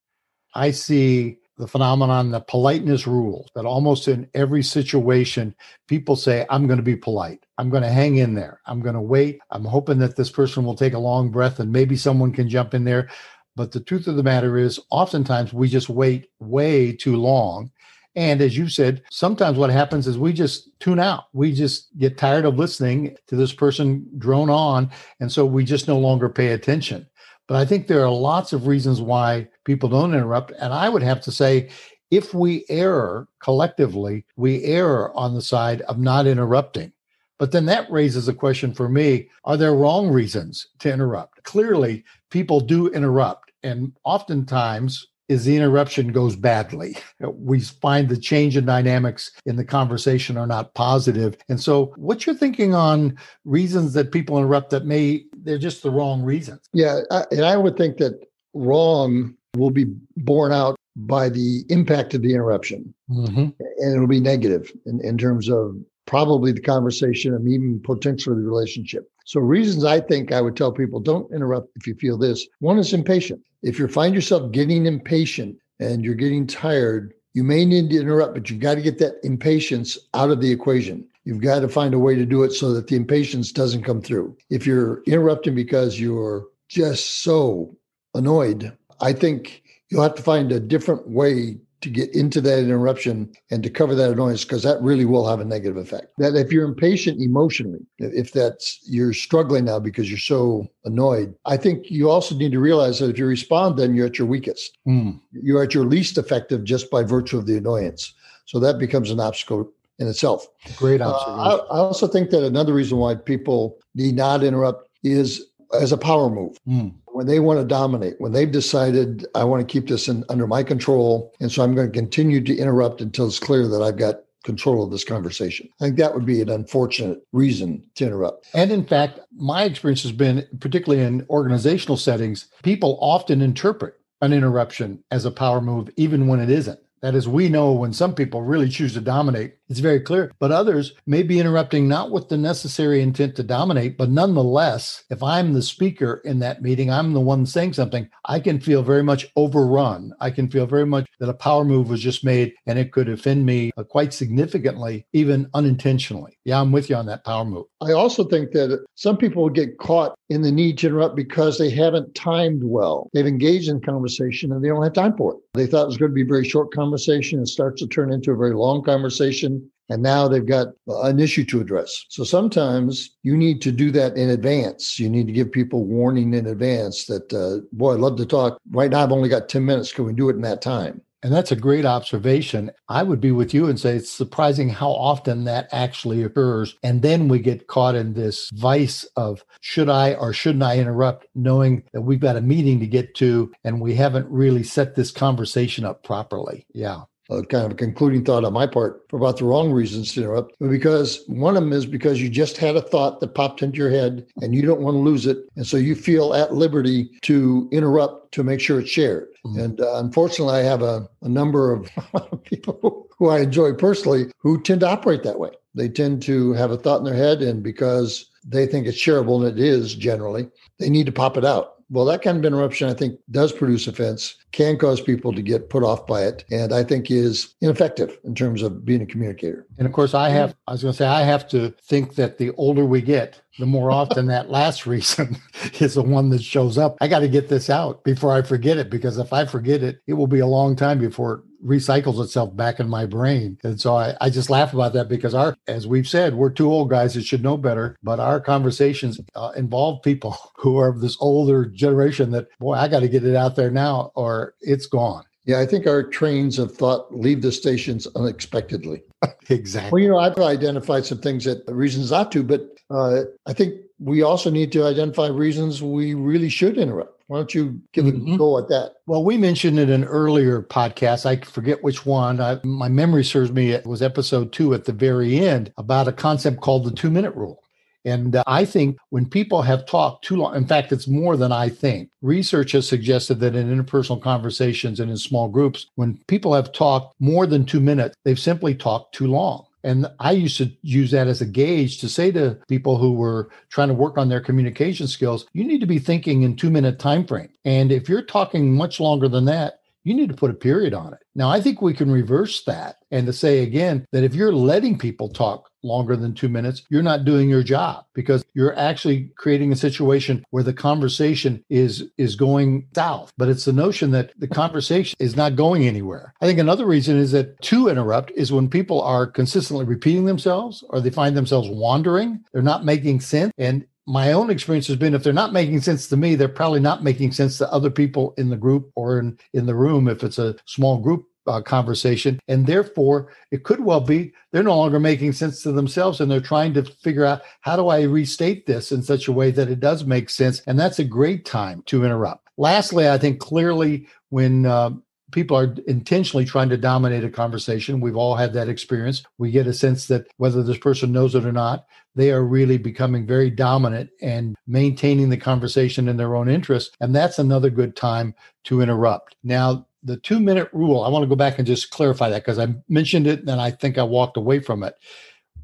I 0.55 0.71
see 0.73 1.39
the 1.59 1.67
phenomenon, 1.67 2.31
the 2.31 2.41
politeness 2.41 3.07
rule, 3.07 3.49
that 3.55 3.67
almost 3.67 4.09
in 4.09 4.29
every 4.35 4.63
situation, 4.63 5.55
people 5.87 6.17
say, 6.17 6.47
I'm 6.51 6.67
going 6.67 6.79
to 6.79 6.83
be 6.83 6.97
polite. 6.97 7.45
I'm 7.59 7.71
going 7.71 7.83
to 7.83 7.91
hang 7.91 8.17
in 8.17 8.35
there. 8.35 8.61
I'm 8.67 8.81
going 8.81 8.95
to 8.95 9.01
wait. 9.01 9.39
I'm 9.51 9.65
hoping 9.65 9.99
that 9.99 10.17
this 10.17 10.31
person 10.31 10.65
will 10.65 10.75
take 10.75 10.95
a 10.95 10.99
long 10.99 11.31
breath 11.31 11.61
and 11.61 11.71
maybe 11.71 11.97
someone 11.97 12.33
can 12.33 12.49
jump 12.49 12.75
in 12.75 12.85
there. 12.85 13.09
But 13.55 13.71
the 13.71 13.81
truth 13.81 14.07
of 14.07 14.17
the 14.17 14.23
matter 14.23 14.57
is, 14.57 14.81
oftentimes 14.91 15.53
we 15.53 15.69
just 15.69 15.89
wait 15.89 16.31
way 16.41 16.93
too 16.93 17.17
long 17.17 17.71
and 18.15 18.43
as 18.43 18.57
you 18.57 18.69
said, 18.69 19.03
sometimes 19.11 19.57
what 19.57 19.71
happens 19.71 20.07
is 20.07 20.19
we 20.19 20.33
just 20.33 20.69
tune 20.81 20.99
out. 20.99 21.25
We 21.33 21.53
just 21.53 21.97
get 21.97 22.19
tired 22.19 22.45
of 22.45 22.57
listening 22.57 23.17
to 23.29 23.37
this 23.37 23.55
person 23.55 24.07
drone 24.19 24.51
on. 24.51 24.91
And 25.21 25.33
so 25.33 25.47
we 25.47 25.65
just 25.65 25.89
no 25.89 25.99
longer 25.99 26.29
pay 26.29 26.49
attention. 26.49 27.07
But 27.53 27.59
I 27.59 27.67
think 27.67 27.87
there 27.87 28.03
are 28.03 28.11
lots 28.11 28.55
of 28.55 28.67
reasons 28.67 29.03
why 29.03 29.47
people 29.65 29.91
don't 29.91 30.15
interrupt. 30.15 30.53
And 30.53 30.73
I 30.73 30.89
would 30.89 31.03
have 31.03 31.21
to 31.21 31.31
say, 31.31 31.69
if 32.11 32.33
we 32.33 32.65
err 32.71 33.29
collectively, 33.41 34.25
we 34.37 34.65
err 34.65 35.15
on 35.15 35.35
the 35.35 35.43
side 35.43 35.83
of 35.83 35.99
not 35.99 36.27
interrupting. 36.27 36.95
But 37.39 37.53
then 37.53 37.67
that 37.67 37.91
raises 37.91 38.27
a 38.27 38.33
question 38.33 38.73
for 38.73 38.89
me 38.89 39.29
are 39.45 39.59
there 39.59 39.75
wrong 39.75 40.09
reasons 40.09 40.69
to 40.79 40.91
interrupt? 40.91 41.45
Clearly, 41.45 42.05
people 42.31 42.59
do 42.59 42.89
interrupt. 42.89 43.53
And 43.63 43.93
oftentimes, 44.03 45.09
is 45.29 45.45
the 45.45 45.57
interruption 45.57 46.13
goes 46.13 46.37
badly. 46.37 46.97
We 47.35 47.61
find 47.61 48.09
the 48.09 48.17
change 48.17 48.57
in 48.57 48.67
dynamics 48.67 49.31
in 49.47 49.57
the 49.57 49.65
conversation 49.65 50.37
are 50.37 50.47
not 50.47 50.75
positive. 50.75 51.37
And 51.49 51.61
so, 51.61 51.93
what's 51.97 52.27
your 52.27 52.35
thinking 52.35 52.75
on 52.75 53.17
reasons 53.45 53.93
that 53.93 54.13
people 54.13 54.39
interrupt 54.39 54.71
that 54.71 54.85
may, 54.85 55.25
they're 55.33 55.59
just 55.59 55.83
the 55.83 55.91
wrong 55.91 56.23
reasons? 56.23 56.61
Yeah. 56.73 57.01
And 57.31 57.45
I 57.45 57.57
would 57.57 57.77
think 57.77 57.99
that 57.99 58.21
wrong 58.55 59.35
will 59.57 59.71
be 59.71 59.87
borne 60.17 60.53
out 60.53 60.77
by 60.97 61.29
the 61.29 61.65
impact 61.69 62.15
of 62.15 62.23
the 62.23 62.33
interruption. 62.33 62.93
Mm-hmm. 63.11 63.51
And 63.79 63.95
it'll 63.95 64.07
be 64.07 64.21
negative 64.21 64.73
in, 64.87 65.01
in 65.05 65.17
terms 65.17 65.49
of 65.49 65.77
probably 66.07 66.53
the 66.53 66.61
conversation 66.61 67.35
and 67.35 67.49
even 67.49 67.81
potentially 67.85 68.37
the 68.37 68.49
relationship. 68.49 69.09
So, 69.25 69.41
reasons 69.41 69.85
I 69.85 70.01
think 70.01 70.33
I 70.33 70.41
would 70.41 70.57
tell 70.57 70.73
people 70.73 71.01
don't 71.01 71.33
interrupt 71.33 71.69
if 71.77 71.87
you 71.87 71.95
feel 71.95 72.19
this. 72.19 72.47
One 72.59 72.79
is 72.79 72.93
impatient. 72.93 73.41
If 73.63 73.79
you 73.79 73.89
find 73.89 74.15
yourself 74.15 74.53
getting 74.53 74.87
impatient 74.87 75.59
and 75.79 76.05
you're 76.05 76.15
getting 76.15 76.47
tired, 76.47 77.15
you 77.35 77.45
may 77.45 77.65
need 77.65 77.91
to 77.91 78.01
interrupt, 78.01 78.35
but 78.35 78.51
you've 78.51 78.61
got 78.61 78.75
to 78.75 78.83
get 78.83 78.99
that 78.99 79.15
impatience 79.23 79.99
out 80.15 80.31
of 80.31 80.41
the 80.41 80.51
equation. 80.51 81.07
You've 81.25 81.41
got 81.41 81.61
to 81.61 81.69
find 81.69 81.95
a 81.95 81.99
way 81.99 82.15
to 82.17 82.27
do 82.27 82.43
it 82.43 82.53
so 82.53 82.73
that 82.73 82.89
the 82.89 82.97
impatience 82.97 83.53
doesn't 83.53 83.85
come 83.85 84.03
through. 84.03 84.37
If 84.51 84.67
you're 84.67 85.03
interrupting 85.05 85.55
because 85.55 86.01
you're 86.01 86.47
just 86.69 87.23
so 87.23 87.77
annoyed, 88.15 88.77
I 89.01 89.13
think 89.13 89.63
you'll 89.89 90.03
have 90.03 90.17
to 90.17 90.23
find 90.23 90.51
a 90.51 90.61
different 90.61 91.09
way 91.09 91.59
to 91.83 91.91
get 91.91 92.15
into 92.15 92.41
that 92.41 92.59
interruption 92.61 93.33
and 93.51 93.63
to 93.63 93.71
cover 93.71 93.95
that 93.95 94.11
annoyance 94.11 94.45
because 94.45 94.63
that 94.63 94.81
really 94.81 95.05
will 95.05 95.29
have 95.29 95.41
a 95.41 95.45
negative 95.45 95.77
effect. 95.77 96.07
That 96.19 96.35
if 96.35 96.53
you're 96.53 96.65
impatient 96.65 97.21
emotionally, 97.21 97.81
if 97.99 98.33
that's 98.33 98.81
you're 98.85 99.13
struggling 99.13 99.65
now 99.65 99.79
because 99.79 100.09
you're 100.09 100.19
so 100.19 100.67
annoyed, 100.85 101.35
I 101.45 101.57
think 101.57 101.91
you 101.91 102.09
also 102.09 102.35
need 102.35 102.53
to 102.53 102.61
realize 102.61 102.99
that 103.01 103.11
if 103.11 103.19
you 103.19 103.27
respond, 103.27 103.79
then 103.79 103.95
you're 103.95 104.07
at 104.07 104.19
your 104.19 104.29
weakest. 104.29 104.79
Mm. 104.87 105.21
You're 105.33 105.63
at 105.63 105.75
your 105.75 105.85
least 105.85 106.19
effective 106.19 106.65
just 106.65 106.91
by 106.91 107.03
virtue 107.03 107.39
of 107.39 107.47
the 107.47 107.57
annoyance. 107.57 108.15
So 108.47 108.59
that 108.61 108.79
becomes 108.79 109.11
an 109.11 109.21
obstacle 109.21 109.73
in 109.99 110.09
itself. 110.09 110.47
Great 110.77 111.01
observation. 111.01 111.39
Uh, 111.39 111.43
I, 111.43 111.77
I 111.77 111.79
also 111.79 112.07
think 112.07 112.31
that 112.31 112.45
another 112.45 112.75
reason 112.75 112.99
why 112.99 113.15
people 113.15 113.79
need 113.95 114.17
not 114.17 114.43
interrupt 114.43 114.89
is 115.03 115.47
as 115.81 115.93
a 115.93 115.97
power 115.97 116.29
move. 116.31 116.59
Mm. 116.69 116.95
When 117.13 117.27
they 117.27 117.41
want 117.41 117.61
to 117.61 117.67
dominate, 117.67 118.15
when 118.19 118.33
they've 118.33 118.51
decided, 118.51 119.27
I 119.35 119.45
want 119.45 119.67
to 119.67 119.73
keep 119.73 119.89
this 119.89 120.09
in, 120.09 120.25
under 120.29 120.47
my 120.47 120.63
control. 120.63 121.33
And 121.41 121.53
so 121.53 121.63
I'm 121.63 121.75
going 121.75 121.91
to 121.91 121.99
continue 121.99 122.41
to 122.43 122.57
interrupt 122.57 123.01
until 123.01 123.27
it's 123.27 123.39
clear 123.39 123.69
that 123.69 123.83
I've 123.83 123.99
got 123.99 124.23
control 124.45 124.83
of 124.83 124.91
this 124.91 125.05
conversation. 125.05 125.69
I 125.81 125.85
think 125.85 125.99
that 125.99 126.15
would 126.15 126.27
be 126.27 126.41
an 126.41 126.49
unfortunate 126.49 127.25
reason 127.33 127.83
to 127.95 128.07
interrupt. 128.07 128.49
And 128.55 128.73
in 128.73 128.85
fact, 128.85 129.21
my 129.37 129.65
experience 129.65 130.03
has 130.03 130.13
been, 130.13 130.47
particularly 130.61 131.05
in 131.05 131.27
organizational 131.31 131.97
settings, 131.97 132.49
people 132.63 132.99
often 133.01 133.41
interpret 133.41 133.95
an 134.21 134.33
interruption 134.33 135.03
as 135.11 135.25
a 135.25 135.31
power 135.31 135.61
move, 135.61 135.91
even 135.97 136.29
when 136.29 136.41
it 136.41 136.51
isn't. 136.51 136.81
That 137.03 137.17
is, 137.17 137.29
we 137.29 137.49
know 137.49 137.73
when 137.73 137.93
some 137.93 138.15
people 138.15 138.43
really 138.43 138.69
choose 138.69 138.95
to 138.95 139.01
dominate, 139.01 139.57
it's 139.69 139.81
very 139.81 139.99
clear. 139.99 140.31
But 140.39 140.53
others 140.53 140.93
may 141.05 141.25
be 141.25 141.41
interrupting 141.41 141.89
not 141.89 142.13
with 142.13 142.29
the 142.29 142.37
necessary 142.37 143.03
intent 143.03 143.35
to 143.37 143.43
dominate, 143.43 143.99
but 143.99 144.09
nonetheless, 144.09 145.03
if 145.11 145.21
I'm 145.21 145.53
the 145.53 145.63
speaker 145.63 146.23
in 146.25 146.39
that 146.41 146.63
meeting, 146.63 146.93
I'm 146.93 147.13
the 147.13 147.21
one 147.21 147.45
saying 147.45 147.73
something, 147.73 148.09
I 148.27 148.39
can 148.39 148.61
feel 148.61 148.85
very 148.85 149.03
much 149.03 149.27
overrun. 149.35 150.13
I 150.21 150.31
can 150.31 150.49
feel 150.49 150.67
very 150.67 150.87
much 150.87 151.09
that 151.19 151.29
a 151.29 151.35
power 151.35 151.65
move 151.65 151.91
was 151.91 152.01
just 152.01 152.25
made 152.25 152.55
and 152.67 152.79
it 152.79 152.93
could 152.93 153.09
offend 153.09 153.47
me 153.47 153.73
uh, 153.77 153.83
quite 153.83 154.13
significantly, 154.13 155.05
even 155.13 155.51
unintentionally. 155.55 156.39
Yeah, 156.45 156.61
I'm 156.61 156.71
with 156.71 156.89
you 156.89 156.95
on 156.95 157.07
that 157.07 157.25
power 157.25 157.45
move. 157.45 157.67
I 157.81 157.93
also 157.93 158.23
think 158.23 158.53
that 158.53 158.85
some 158.95 159.17
people 159.17 159.49
get 159.49 159.79
caught 159.79 160.15
in 160.29 160.43
the 160.43 160.53
need 160.53 160.79
to 160.79 160.87
interrupt 160.87 161.17
because 161.17 161.59
they 161.59 161.71
haven't 161.71 162.15
timed 162.15 162.63
well. 162.63 163.11
They've 163.13 163.27
engaged 163.27 163.69
in 163.69 163.81
conversation 163.81 164.53
and 164.53 164.63
they 164.63 164.69
don't 164.69 164.85
have 164.85 164.93
time 164.93 165.17
for 165.17 165.35
it. 165.35 165.41
They 165.55 165.67
thought 165.67 165.85
it 165.85 165.89
was 165.89 165.97
going 165.97 166.13
to 166.13 166.15
be 166.15 166.23
very 166.23 166.47
short 166.47 166.73
conversation 166.73 166.92
and 167.39 167.49
starts 167.49 167.81
to 167.81 167.89
turn 167.89 168.13
into 168.13 168.33
a 168.33 168.37
very 168.37 168.55
long 168.55 168.83
conversation. 168.83 169.71
And 169.89 170.03
now 170.03 170.27
they've 170.27 170.47
got 170.47 170.69
an 170.87 171.21
issue 171.21 171.45
to 171.47 171.61
address. 171.61 172.07
So 172.09 172.25
sometimes 172.25 173.11
you 173.23 173.37
need 173.37 173.61
to 173.63 173.73
do 173.73 173.91
that 173.91 174.17
in 174.17 174.31
advance. 174.31 174.99
You 174.99 175.11
need 175.11 175.27
to 175.27 175.33
give 175.33 175.53
people 175.53 175.85
warning 175.85 176.33
in 176.33 176.47
advance 176.47 177.07
that, 177.07 177.33
uh, 177.33 177.67
boy, 177.73 177.95
I'd 177.95 178.01
love 178.01 178.17
to 178.17 178.27
talk. 178.27 178.59
Right 178.71 178.91
now, 178.91 179.03
I've 179.03 179.13
only 179.13 179.29
got 179.29 179.49
10 179.49 179.65
minutes. 179.65 179.93
Can 179.93 180.07
we 180.07 180.15
do 180.15 180.31
it 180.31 180.37
in 180.37 180.43
that 180.43 180.63
time? 180.63 181.03
And 181.23 181.33
that's 181.33 181.53
a 181.53 181.57
great 181.57 181.85
observation. 181.85 182.71
I 182.89 183.03
would 183.03 183.21
be 183.21 183.31
with 183.31 183.55
you 183.55 183.67
and 183.67 183.79
say 183.79 183.97
it's 183.97 184.11
surprising 184.11 184.69
how 184.69 184.91
often 184.91 185.45
that 185.45 185.69
actually 185.71 186.23
occurs. 186.23 186.77
And 186.83 187.03
then 187.03 187.29
we 187.29 187.39
get 187.39 187.69
caught 187.69 187.95
in 187.95 188.15
this 188.15 188.51
vice 188.55 189.05
of 189.17 189.45
should 189.61 189.89
I 189.89 190.15
or 190.15 190.33
shouldn't 190.33 190.65
I 190.65 190.79
interrupt, 190.79 191.27
knowing 191.35 191.85
that 191.93 192.03
we've 192.03 192.21
got 192.21 192.37
a 192.37 192.41
meeting 192.41 192.81
to 192.81 192.87
get 192.87 193.15
to 193.17 193.53
and 193.63 193.81
we 193.81 193.95
haven't 193.95 194.29
really 194.29 194.65
set 194.65 194.95
this 194.95 195.11
conversation 195.13 195.85
up 195.85 196.03
properly. 196.03 196.67
Yeah 196.73 197.03
a 197.31 197.43
kind 197.43 197.65
of 197.65 197.73
a 197.73 197.75
concluding 197.75 198.25
thought 198.25 198.45
on 198.45 198.53
my 198.53 198.67
part 198.67 199.05
for 199.09 199.17
about 199.17 199.39
the 199.39 199.45
wrong 199.45 199.73
reasons 199.73 200.13
to 200.13 200.23
interrupt. 200.23 200.55
Because 200.59 201.25
one 201.27 201.57
of 201.57 201.63
them 201.63 201.73
is 201.73 201.87
because 201.87 202.21
you 202.21 202.29
just 202.29 202.57
had 202.57 202.77
a 202.77 202.83
thought 202.83 203.21
that 203.21 203.35
popped 203.35 203.63
into 203.63 203.79
your 203.79 203.91
head 203.91 204.27
and 204.41 204.55
you 204.55 204.63
don't 204.63 204.81
want 204.81 204.95
to 204.95 204.99
lose 204.99 205.27
it. 205.27 205.39
And 205.57 205.67
so 205.67 205.77
you 205.77 205.95
feel 205.95 206.35
at 206.35 206.55
liberty 206.55 207.11
to 207.23 207.69
interrupt 207.73 208.33
to 208.33 208.43
make 208.43 208.61
sure 208.61 208.81
it's 208.81 208.91
shared. 208.91 209.29
Mm-hmm. 209.45 209.61
And 209.61 209.81
uh, 209.81 209.97
unfortunately, 209.97 210.55
I 210.55 210.63
have 210.63 210.83
a, 210.83 211.09
a 211.23 211.29
number 211.29 211.73
of 211.73 211.91
people 212.45 213.09
who 213.19 213.29
I 213.29 213.41
enjoy 213.41 213.73
personally 213.75 214.33
who 214.39 214.61
tend 214.61 214.81
to 214.81 214.89
operate 214.89 215.23
that 215.23 215.39
way. 215.39 215.51
They 215.75 215.89
tend 215.89 216.23
to 216.25 216.53
have 216.53 216.71
a 216.71 216.77
thought 216.77 216.99
in 216.99 217.05
their 217.05 217.15
head, 217.15 217.41
and 217.41 217.63
because 217.63 218.27
they 218.45 218.67
think 218.67 218.87
it's 218.87 218.99
shareable, 218.99 219.47
and 219.47 219.59
it 219.59 219.65
is 219.65 219.95
generally, 219.95 220.49
they 220.79 220.91
need 220.91 221.07
to 221.07 221.13
pop 221.13 221.37
it 221.37 221.45
out. 221.45 221.75
Well, 221.93 222.07
that 222.07 222.23
kind 222.23 222.39
of 222.39 222.45
interruption, 222.47 222.89
I 222.89 222.95
think, 222.95 223.21
does 223.31 223.53
produce 223.53 223.87
offense, 223.87 224.37
can 224.53 224.79
cause 224.79 224.99
people 224.99 225.31
to 225.35 225.43
get 225.43 225.69
put 225.69 225.83
off 225.83 226.07
by 226.07 226.23
it, 226.23 226.43
and 226.51 226.73
I 226.73 226.85
think 226.85 227.11
is 227.11 227.55
ineffective 227.61 228.19
in 228.25 228.35
terms 228.35 228.63
of 228.63 228.83
being 228.83 229.03
a 229.03 229.07
communicator. 229.07 229.67
And 229.77 229.87
of 229.87 229.93
course, 229.93 230.15
I 230.15 230.31
have, 230.31 230.55
I 230.67 230.73
was 230.73 230.83
going 230.83 230.93
to 230.93 230.97
say, 230.97 231.07
I 231.07 231.21
have 231.23 231.47
to 231.49 231.75
think 231.83 232.15
that 232.15 232.39
the 232.39 232.53
older 232.53 232.87
we 232.87 233.03
get, 233.03 233.43
the 233.59 233.67
more 233.67 233.91
often 234.01 234.27
that 234.29 234.49
last 234.49 234.87
reason 234.87 235.37
is 235.81 235.95
the 235.95 236.03
one 236.03 236.31
that 236.31 236.43
shows 236.43 236.79
up. 236.79 236.97
I 237.03 237.09
got 237.09 237.21
to 237.21 237.29
get 237.29 237.51
this 237.51 237.69
out 237.69 238.03
before 238.05 238.33
I 238.33 238.41
forget 238.41 238.79
it, 238.79 238.89
because 238.89 239.19
if 239.19 239.31
I 239.35 239.45
forget 239.45 239.83
it, 239.83 240.01
it 240.07 240.15
will 240.15 240.27
be 240.27 240.41
a 240.41 240.47
long 240.47 240.75
time 240.77 240.99
before 240.99 241.45
recycles 241.65 242.23
itself 242.23 242.55
back 242.57 242.81
in 242.81 242.89
my 242.89 243.07
brain. 243.07 243.59
And 243.63 243.81
so 243.81 243.97
I, 243.97 244.15
I 244.21 244.31
just 244.31 244.51
laugh 244.51 244.73
about 244.73 244.93
that 244.95 245.09
because 245.09 245.35
our, 245.35 245.57
as 245.67 245.87
we've 245.87 246.09
said, 246.09 246.35
we're 246.35 246.51
two 246.51 246.71
old 246.71 246.91
guys 246.91 247.15
that 247.15 247.25
should 247.25 247.43
know 247.43 247.57
better, 247.57 247.97
but 248.03 248.21
our 248.21 248.41
conversations 248.41 249.21
uh, 249.35 249.53
involve 249.57 250.03
people 250.03 250.37
who 250.57 250.79
are 250.79 250.89
of 250.89 251.01
this 251.01 251.17
older 251.21 251.67
generation 251.67 252.31
that, 252.33 252.49
boy, 252.59 252.75
I 252.75 252.89
got 252.89 253.01
to 253.01 253.09
get 253.09 253.25
it 253.25 253.37
out 253.37 253.57
there 253.57 253.71
now 253.71 254.13
or 254.15 254.55
it's 254.61 254.87
gone. 254.87 255.25
Yeah, 255.45 255.59
I 255.59 255.67
think 255.67 255.89
our 255.89 256.05
trains 256.05 256.61
of 256.61 256.73
thought 256.73 257.13
leave 257.15 257.43
the 257.43 257.51
stations 257.51 258.07
unexpectedly. 258.15 259.03
exactly. 259.49 259.91
Well, 259.91 260.03
you 260.03 260.09
know, 260.09 260.19
I've 260.19 260.39
identified 260.39 261.05
some 261.05 261.19
things 261.19 261.45
that 261.45 261.65
reasons 261.67 262.13
not 262.13 262.31
to, 262.33 262.45
but 262.45 262.63
uh, 262.91 263.23
I 263.47 263.53
think 263.53 263.75
we 263.99 264.23
also 264.23 264.51
need 264.51 264.71
to 264.73 264.85
identify 264.85 265.29
reasons 265.29 265.83
we 265.83 266.15
really 266.15 266.49
should 266.49 266.79
interrupt. 266.79 267.22
Why 267.33 267.39
don't 267.39 267.55
you 267.55 267.81
give 267.95 268.05
mm-hmm. 268.05 268.35
a 268.35 268.37
go 268.37 268.59
at 268.59 268.69
that? 268.69 268.97
Well, 269.07 269.25
we 269.25 269.39
mentioned 269.39 269.79
in 269.79 269.89
an 269.89 270.05
earlier 270.05 270.61
podcast, 270.61 271.25
I 271.25 271.37
forget 271.37 271.83
which 271.83 272.05
one. 272.05 272.43
I, 272.43 272.61
my 272.63 272.91
memory 272.91 273.25
serves 273.25 273.51
me, 273.51 273.71
it 273.71 273.87
was 273.87 274.03
episode 274.03 274.53
two 274.53 274.75
at 274.75 274.85
the 274.85 274.93
very 274.93 275.39
end 275.39 275.73
about 275.79 276.09
a 276.09 276.13
concept 276.13 276.61
called 276.61 276.85
the 276.85 276.91
two 276.91 277.11
minute 277.11 277.35
rule. 277.35 277.63
And 278.05 278.37
uh, 278.37 278.45
I 278.47 278.67
think 278.67 278.99
when 279.09 279.25
people 279.25 279.63
have 279.63 279.87
talked 279.87 280.27
too 280.27 280.37
long, 280.37 280.55
in 280.55 280.67
fact, 280.67 280.93
it's 280.93 281.09
more 281.09 281.39
than 281.39 281.53
I 281.53 281.71
think. 281.71 282.11
Research 282.21 282.73
has 282.73 282.87
suggested 282.87 283.41
that 283.41 283.57
in 283.57 283.75
interpersonal 283.75 284.21
conversations 284.21 285.01
and 285.01 285.11
in 285.11 285.17
small 285.17 285.49
groups, 285.49 285.87
when 285.95 286.21
people 286.27 286.53
have 286.53 286.71
talked 286.73 287.15
more 287.19 287.47
than 287.47 287.65
two 287.65 287.81
minutes, 287.81 288.15
they've 288.27 288.39
simply 288.39 288.75
talked 288.75 289.15
too 289.15 289.29
long. 289.29 289.65
And 289.85 290.07
I 290.21 290.33
used 290.33 290.59
to 290.59 290.71
use 290.83 291.11
that 291.11 291.27
as 291.29 291.41
a 291.41 291.47
gauge 291.47 291.99
to 291.99 292.09
say 292.09 292.31
to 292.33 292.59
people 292.69 292.99
who 292.99 293.13
were 293.13 293.51
trying 293.69 293.89
to 293.89 293.95
work 293.95 294.17
on 294.19 294.29
their 294.29 294.41
communication 294.41 295.07
skills, 295.07 295.47
you 295.53 295.65
need 295.65 295.81
to 295.81 295.87
be 295.87 295.99
thinking 295.99 296.43
in 296.43 296.57
two 296.57 296.71
minute 296.71 296.99
time 296.99 297.27
frame. 297.27 297.51
And 297.65 297.91
if 297.93 298.09
you're 298.09 298.23
talking 298.23 298.75
much 298.75 299.01
longer 299.01 299.29
than 299.29 299.45
that, 299.47 299.82
you 300.05 300.15
need 300.15 300.29
to 300.29 300.35
put 300.37 300.51
a 300.51 300.55
period 300.55 300.95
on 300.95 301.13
it. 301.13 301.21
Now, 301.35 301.49
I 301.49 301.61
think 301.61 301.81
we 301.81 301.95
can 301.95 302.11
reverse 302.11 302.63
that 302.65 302.97
and 303.11 303.27
to 303.27 303.33
say 303.33 303.63
again 303.63 304.07
that 304.13 304.25
if 304.25 304.35
you're 304.35 304.53
letting 304.53 304.99
people 304.99 305.29
talk 305.29 305.71
longer 305.83 306.17
than 306.17 306.35
two 306.35 306.49
minutes, 306.49 306.83
you're 306.91 307.03
not 307.03 307.25
doing 307.25 307.49
your 307.49 307.63
job 307.63 308.05
because 308.15 308.45
you're 308.55 308.77
actually 308.79 309.31
creating 309.37 309.73
a 309.73 309.77
situation 309.77 310.45
where 310.51 310.63
the 310.63 310.73
conversation 310.73 311.65
is 311.69 312.05
is 312.19 312.37
going 312.37 312.87
south. 312.95 313.33
But 313.37 313.49
it's 313.49 313.65
the 313.65 313.73
notion 313.73 314.11
that 314.13 314.33
the 314.39 314.49
conversation 314.49 315.17
is 315.19 315.37
not 315.37 315.57
going 315.57 315.87
anywhere. 315.87 316.35
I 316.41 316.47
think 316.47 316.59
another 316.59 316.87
reason 316.87 317.17
is 317.17 317.33
that 317.33 317.61
to 317.63 317.89
interrupt 317.89 318.31
is 318.33 318.53
when 318.53 318.69
people 318.69 319.01
are 319.03 319.27
consistently 319.27 319.85
repeating 319.85 320.25
themselves 320.25 320.85
or 320.91 321.01
they 321.01 321.11
find 321.11 321.37
themselves 321.37 321.69
wandering, 321.69 322.45
they're 322.53 322.63
not 322.63 322.85
making 322.85 323.21
sense. 323.21 323.53
And 323.59 323.87
my 324.07 324.33
own 324.33 324.51
experience 324.51 324.87
has 324.89 324.97
been 324.97 325.15
if 325.15 325.23
they're 325.23 325.33
not 325.33 325.53
making 325.53 325.81
sense 325.81 326.09
to 326.09 326.17
me, 326.17 326.35
they're 326.35 326.49
probably 326.49 326.81
not 326.81 327.05
making 327.05 327.33
sense 327.33 327.59
to 327.59 327.73
other 327.73 327.91
people 327.91 328.35
in 328.37 328.51
the 328.51 328.57
group 328.57 328.91
or 328.95 329.19
in, 329.19 329.39
in 329.53 329.67
the 329.67 329.75
room 329.75 330.09
if 330.09 330.25
it's 330.25 330.39
a 330.39 330.57
small 330.67 330.99
group 330.99 331.27
uh, 331.47 331.61
conversation. 331.61 332.39
And 332.49 332.67
therefore, 332.67 333.33
it 333.51 333.65
could 333.65 333.81
well 333.81 334.01
be 334.01 334.33
they're 334.53 334.63
no 334.63 334.77
longer 334.77 335.01
making 335.01 335.33
sense 335.33 335.63
to 335.63 335.73
themselves 335.73 336.21
and 336.21 336.31
they're 336.31 336.41
trying 336.41 336.75
to 336.75 336.85
figure 336.85 337.25
out 337.25 337.43
how 337.61 337.77
do 337.77 337.89
I 337.89 338.03
restate 338.03 338.67
this 338.67 338.93
in 338.93 339.03
such 339.03 339.29
a 339.29 339.33
way 339.33 339.51
that 339.53 339.69
it 339.69 339.81
does 339.81 340.05
make 340.05 340.31
sense. 340.31 340.63
And 340.67 340.79
that's 340.79 340.99
a 340.99 341.05
great 341.05 341.45
time 341.45 341.83
to 341.87 342.05
interrupt. 342.05 342.49
Lastly, 342.57 343.09
I 343.09 343.19
think 343.19 343.41
clearly 343.41 344.07
when 344.31 344.67
uh, 344.67 344.91
people 345.33 345.57
are 345.57 345.75
intentionally 345.89 346.45
trying 346.45 346.69
to 346.69 346.77
dominate 346.77 347.25
a 347.25 347.31
conversation. 347.31 348.01
We've 348.01 348.17
all 348.17 348.37
had 348.37 348.53
that 348.53 348.69
experience. 348.69 349.25
We 349.39 349.51
get 349.51 349.67
a 349.67 349.73
sense 349.75 350.07
that 350.07 350.27
whether 350.37 350.63
this 350.63 350.79
person 350.79 351.11
knows 351.11 351.35
it 351.35 351.45
or 351.45 351.53
not, 351.53 351.87
they 352.15 352.31
are 352.31 352.45
really 352.45 352.79
becoming 352.79 353.27
very 353.27 353.51
dominant 353.51 354.11
and 354.21 354.55
maintaining 354.67 355.31
the 355.31 355.37
conversation 355.37 356.09
in 356.09 356.17
their 356.17 356.35
own 356.35 356.49
interest. 356.49 356.97
And 357.01 357.15
that's 357.15 357.39
another 357.39 357.71
good 357.71 357.97
time 357.97 358.35
to 358.65 358.81
interrupt. 358.81 359.37
Now, 359.43 359.87
the 360.03 360.17
two 360.17 360.41
minute 360.41 360.69
rule, 360.73 361.05
I 361.05 361.09
want 361.09 361.23
to 361.23 361.29
go 361.29 361.37
back 361.37 361.59
and 361.59 361.67
just 361.67 361.91
clarify 361.91 362.29
that 362.31 362.45
because 362.45 362.59
I 362.59 362.75
mentioned 362.89 363.27
it 363.27 363.41
and 363.41 363.61
I 363.61 363.71
think 363.71 363.99
I 363.99 364.03
walked 364.03 364.37
away 364.37 364.59
from 364.59 364.83
it. 364.83 364.95